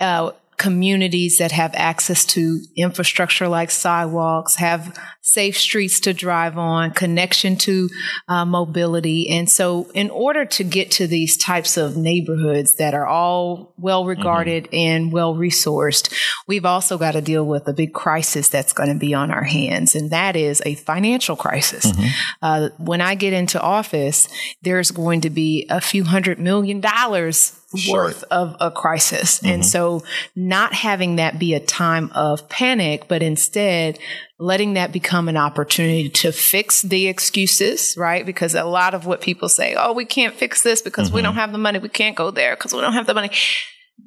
uh, 0.00 0.32
communities 0.56 1.38
that 1.38 1.52
have 1.52 1.72
access 1.74 2.24
to 2.24 2.60
infrastructure 2.76 3.48
like 3.48 3.70
sidewalks, 3.70 4.56
have 4.56 4.98
safe 5.26 5.58
streets 5.58 5.98
to 5.98 6.14
drive 6.14 6.56
on, 6.56 6.92
connection 6.92 7.56
to 7.56 7.90
uh, 8.28 8.44
mobility. 8.44 9.28
And 9.28 9.50
so, 9.50 9.90
in 9.92 10.08
order 10.08 10.44
to 10.44 10.62
get 10.62 10.92
to 10.92 11.08
these 11.08 11.36
types 11.36 11.76
of 11.76 11.96
neighborhoods 11.96 12.76
that 12.76 12.94
are 12.94 13.06
all 13.06 13.74
well 13.76 14.04
regarded 14.04 14.64
mm-hmm. 14.64 14.76
and 14.76 15.12
well 15.12 15.34
resourced, 15.34 16.14
we've 16.46 16.64
also 16.64 16.96
got 16.96 17.12
to 17.12 17.20
deal 17.20 17.44
with 17.44 17.66
a 17.66 17.72
big 17.72 17.92
crisis 17.92 18.48
that's 18.48 18.72
going 18.72 18.88
to 18.88 18.98
be 18.98 19.14
on 19.14 19.32
our 19.32 19.42
hands, 19.42 19.96
and 19.96 20.10
that 20.10 20.36
is 20.36 20.62
a 20.64 20.76
financial 20.76 21.34
crisis. 21.34 21.86
Mm-hmm. 21.86 22.06
Uh, 22.40 22.68
when 22.78 23.00
I 23.00 23.16
get 23.16 23.32
into 23.32 23.60
office, 23.60 24.28
there's 24.62 24.92
going 24.92 25.22
to 25.22 25.30
be 25.30 25.66
a 25.68 25.80
few 25.80 26.04
hundred 26.04 26.38
million 26.38 26.80
dollars 26.80 27.60
sure. 27.74 28.04
worth 28.04 28.24
of 28.30 28.56
a 28.60 28.70
crisis. 28.70 29.38
Mm-hmm. 29.38 29.46
And 29.46 29.66
so 29.66 30.02
not 30.34 30.72
having 30.72 31.16
that 31.16 31.38
be 31.38 31.54
a 31.54 31.60
time 31.60 32.10
of 32.14 32.48
panic, 32.48 33.08
but 33.08 33.22
instead 33.22 33.98
letting 34.38 34.74
that 34.74 34.92
become 34.92 35.28
an 35.28 35.36
opportunity 35.36 36.08
to 36.10 36.30
fix 36.30 36.82
the 36.82 37.08
excuses, 37.08 37.96
right? 37.96 38.26
Because 38.26 38.54
a 38.54 38.64
lot 38.64 38.94
of 38.94 39.06
what 39.06 39.20
people 39.20 39.48
say, 39.48 39.74
oh, 39.78 39.92
we 39.92 40.04
can't 40.04 40.34
fix 40.34 40.62
this 40.62 40.82
because 40.82 41.08
mm-hmm. 41.08 41.16
we 41.16 41.22
don't 41.22 41.34
have 41.34 41.52
the 41.52 41.58
money. 41.58 41.78
We 41.78 41.88
can't 41.88 42.16
go 42.16 42.30
there 42.30 42.54
because 42.54 42.74
we 42.74 42.80
don't 42.80 42.92
have 42.92 43.06
the 43.06 43.14
money. 43.14 43.30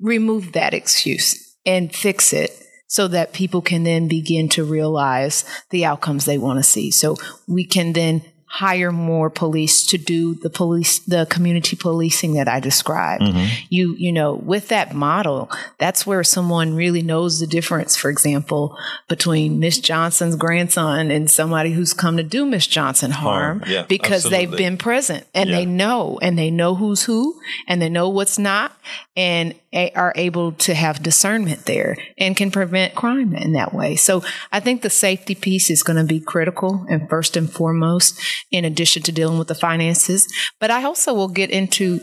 Remove 0.02 0.54
that 0.54 0.74
excuse 0.74 1.58
and 1.66 1.94
fix 1.94 2.32
it 2.32 2.52
so 2.88 3.08
that 3.08 3.34
people 3.34 3.62
can 3.62 3.84
then 3.84 4.08
begin 4.08 4.50
to 4.50 4.64
realize 4.64 5.46
the 5.70 5.86
outcomes 5.86 6.26
they 6.26 6.38
want 6.38 6.58
to 6.58 6.64
see. 6.64 6.90
So 6.92 7.18
we 7.48 7.66
can 7.66 7.94
then 7.94 8.24
hire 8.52 8.92
more 8.92 9.30
police 9.30 9.86
to 9.86 9.98
do 9.98 10.34
the 10.34 10.50
police 10.50 10.98
the 11.00 11.28
community 11.30 11.76
policing 11.76 12.34
that 12.34 12.48
I 12.48 12.60
described. 12.60 13.22
Mm-hmm. 13.24 13.66
You 13.70 13.96
you 13.96 14.12
know, 14.12 14.34
with 14.34 14.70
that 14.70 14.94
model, 14.94 15.52
that's 15.78 16.06
where 16.06 16.24
someone 16.24 16.76
really 16.76 17.04
knows 17.04 17.40
the 17.40 17.46
difference, 17.46 17.96
for 17.96 18.10
example, 18.10 18.76
between 19.08 19.60
Miss 19.60 19.78
Johnson's 19.78 20.36
grandson 20.36 21.12
and 21.12 21.30
somebody 21.30 21.72
who's 21.72 21.94
come 21.94 22.18
to 22.18 22.24
do 22.24 22.44
Miss 22.44 22.66
Johnson 22.66 23.12
harm, 23.12 23.60
harm. 23.60 23.72
Yeah, 23.72 23.84
because 23.84 24.26
absolutely. 24.26 24.46
they've 24.46 24.58
been 24.58 24.78
present 24.78 25.28
and 25.36 25.50
yeah. 25.50 25.58
they 25.58 25.66
know 25.68 26.18
and 26.20 26.38
they 26.38 26.50
know 26.50 26.74
who's 26.74 27.04
who 27.04 27.40
and 27.68 27.80
they 27.80 27.90
know 27.90 28.10
what's 28.10 28.40
not 28.40 28.76
and 29.16 29.54
are 29.74 30.14
able 30.16 30.52
to 30.54 30.74
have 30.74 31.04
discernment 31.04 31.66
there 31.66 31.98
and 32.18 32.36
can 32.36 32.52
prevent 32.52 32.96
crime 32.96 33.36
in 33.36 33.54
that 33.54 33.74
way. 33.74 33.96
So 33.96 34.24
I 34.52 34.60
think 34.60 34.82
the 34.82 34.90
safety 34.90 35.36
piece 35.36 35.70
is 35.70 35.84
going 35.84 35.98
to 35.98 36.04
be 36.04 36.20
critical 36.20 36.86
and 36.90 37.08
first 37.10 37.38
and 37.38 37.52
foremost, 37.52 38.20
in 38.52 38.66
addition 38.66 39.04
to 39.04 39.12
dealing 39.12 39.38
with 39.38 39.48
the 39.48 39.56
finances. 39.56 40.28
But 40.60 40.72
I 40.72 40.84
also 40.84 41.14
will 41.14 41.28
get 41.28 41.52
into 41.52 42.00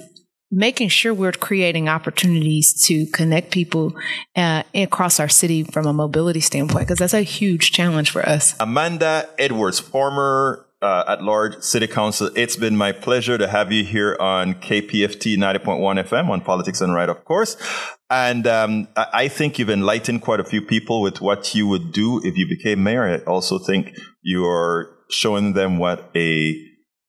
making 0.48 0.88
sure 0.88 1.12
we're 1.12 1.32
creating 1.32 1.88
opportunities 1.88 2.86
to 2.86 3.04
connect 3.06 3.50
people 3.50 3.92
uh, 4.36 4.62
across 4.74 5.18
our 5.18 5.28
city 5.28 5.64
from 5.64 5.86
a 5.86 5.92
mobility 5.92 6.40
standpoint, 6.40 6.86
because 6.86 7.00
that's 7.00 7.14
a 7.14 7.22
huge 7.22 7.72
challenge 7.72 8.12
for 8.12 8.22
us. 8.22 8.54
Amanda 8.60 9.28
Edwards, 9.40 9.80
former 9.80 10.65
uh, 10.82 11.04
at 11.08 11.22
large 11.22 11.60
city 11.62 11.86
council. 11.86 12.30
It's 12.36 12.56
been 12.56 12.76
my 12.76 12.92
pleasure 12.92 13.38
to 13.38 13.48
have 13.48 13.72
you 13.72 13.84
here 13.84 14.16
on 14.20 14.54
KPFT 14.54 15.36
90.1 15.36 16.04
FM 16.04 16.28
on 16.28 16.40
Politics 16.40 16.80
Done 16.80 16.92
Right, 16.92 17.08
of 17.08 17.24
course. 17.24 17.56
And 18.10 18.46
um, 18.46 18.88
I 18.96 19.28
think 19.28 19.58
you've 19.58 19.70
enlightened 19.70 20.22
quite 20.22 20.38
a 20.38 20.44
few 20.44 20.62
people 20.62 21.00
with 21.00 21.20
what 21.20 21.54
you 21.54 21.66
would 21.66 21.92
do 21.92 22.20
if 22.24 22.36
you 22.36 22.46
became 22.46 22.82
mayor. 22.82 23.04
I 23.04 23.18
also 23.24 23.58
think 23.58 23.96
you're 24.22 24.96
showing 25.10 25.54
them 25.54 25.78
what 25.78 26.10
a 26.14 26.62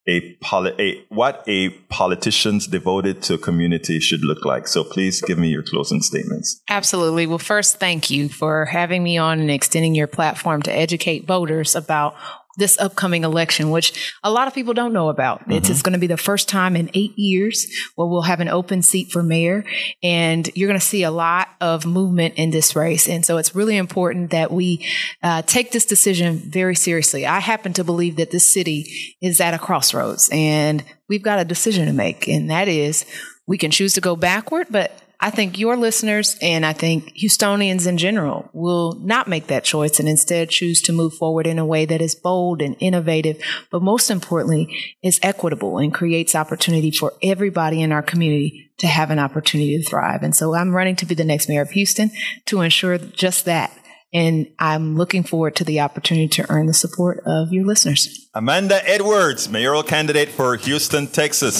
a, 0.10 0.36
poli- 0.42 0.74
a 0.80 1.06
what 1.10 1.44
a 1.48 1.70
politician's 1.90 2.66
devoted 2.66 3.22
to 3.24 3.38
community 3.38 4.00
should 4.00 4.24
look 4.24 4.46
like. 4.46 4.68
So 4.68 4.84
please 4.84 5.22
give 5.22 5.38
me 5.38 5.50
your 5.50 5.64
closing 5.64 6.02
statements. 6.02 6.62
Absolutely. 6.70 7.28
Well, 7.28 7.40
first, 7.40 7.78
thank 7.78 8.10
you 8.10 8.30
for 8.30 8.66
having 8.66 9.04
me 9.04 9.18
on 9.18 9.40
and 9.40 9.52
extending 9.52 9.96
your 9.96 10.08
platform 10.08 10.62
to 10.64 10.72
educate 10.72 11.28
voters 11.28 11.76
about 11.76 12.16
this 12.58 12.78
upcoming 12.80 13.24
election, 13.24 13.70
which 13.70 14.14
a 14.24 14.32
lot 14.32 14.48
of 14.48 14.54
people 14.54 14.74
don't 14.74 14.92
know 14.92 15.10
about. 15.10 15.42
Mm-hmm. 15.42 15.54
It's, 15.54 15.70
it's 15.70 15.82
going 15.82 15.94
to 15.94 16.00
be 16.00 16.08
the 16.08 16.18
first 16.18 16.50
time 16.50 16.76
in 16.76 16.90
eight 16.94 17.18
years 17.18 17.68
where 17.96 18.08
we'll 18.08 18.24
have 18.24 18.40
an 18.40 18.50
open 18.50 18.82
seat 18.82 19.12
for 19.12 19.24
mayor, 19.24 19.64
and 20.04 20.50
you're 20.56 20.68
going 20.68 20.80
to 20.80 20.86
see 20.86 21.04
a 21.04 21.12
lot 21.12 21.48
of 21.62 21.86
movement 21.86 22.34
in 22.36 22.50
this 22.50 22.76
race. 22.76 23.08
And 23.08 23.26
so 23.26 23.38
it's 23.38 23.56
really 23.56 23.78
important 23.78 24.32
that 24.32 24.52
we 24.52 24.86
uh, 25.24 25.44
take 25.44 25.72
this 25.72 25.86
decision 25.86 26.38
very 26.38 26.76
seriously. 26.76 27.26
I 27.26 27.40
happen 27.40 27.74
to 27.74 27.84
believe 27.84 28.18
that 28.18 28.32
this 28.32 28.50
city 28.50 29.16
is 29.22 29.40
at 29.40 29.54
a 29.54 29.60
crossroads, 29.60 30.30
and 30.32 30.84
we've 31.08 31.24
got 31.24 31.40
a 31.40 31.46
decision 31.46 31.86
to 31.86 31.94
make, 31.94 32.28
and 32.28 32.50
that 32.50 32.68
is 32.68 33.06
we 33.46 33.58
can 33.58 33.72
choose 33.72 33.94
to 33.94 34.02
go 34.02 34.16
backward, 34.16 34.68
but 34.70 34.92
I 35.20 35.32
think 35.32 35.58
your 35.58 35.76
listeners 35.76 36.38
and 36.42 36.64
I 36.64 36.74
think 36.74 37.14
Houstonians 37.18 37.88
in 37.88 37.98
general 37.98 38.50
will 38.54 38.94
not 39.02 39.28
make 39.28 39.48
that 39.48 39.64
choice 39.64 40.00
and 40.00 40.08
instead 40.08 40.50
choose 40.50 40.80
to 40.84 40.94
move 40.94 41.14
forward 41.14 41.48
in 41.48 41.58
a 41.58 41.66
way 41.66 41.86
that 41.86 42.02
is 42.02 42.14
bold 42.14 42.62
and 42.62 42.76
innovative, 42.80 43.42
but 43.72 43.82
most 43.82 44.12
importantly, 44.12 44.96
is 45.02 45.20
equitable 45.24 45.80
and 45.80 45.92
creates 45.94 46.36
opportunity 46.36 46.92
for 46.92 47.14
everybody 47.24 47.82
in 47.82 47.92
our 47.92 48.04
community 48.04 48.70
to 48.78 48.86
have 48.86 49.10
an 49.10 49.18
opportunity 49.18 49.76
to 49.78 49.90
thrive. 49.90 50.22
And 50.22 50.36
so 50.36 50.54
I'm 50.54 50.76
running 50.76 50.96
to 50.98 51.06
be 51.06 51.16
the 51.16 51.24
next 51.24 51.50
mayor 51.50 51.64
of 51.64 51.72
Houston 51.72 52.12
to 52.46 52.62
ensure 52.62 53.00
just 53.00 53.46
that. 53.46 53.76
And 54.14 54.48
I'm 54.60 54.96
looking 54.96 55.24
forward 55.24 55.56
to 55.58 55.64
the 55.64 55.80
opportunity 55.80 56.28
to 56.30 56.50
earn 56.50 56.68
the 56.68 56.74
support 56.74 57.24
of 57.26 57.52
your 57.52 57.66
listeners. 57.66 58.30
Amanda 58.36 58.88
Edwards, 58.88 59.50
mayoral 59.50 59.84
candidate 59.84 60.30
for 60.30 60.56
Houston, 60.56 61.08
Texas. 61.08 61.60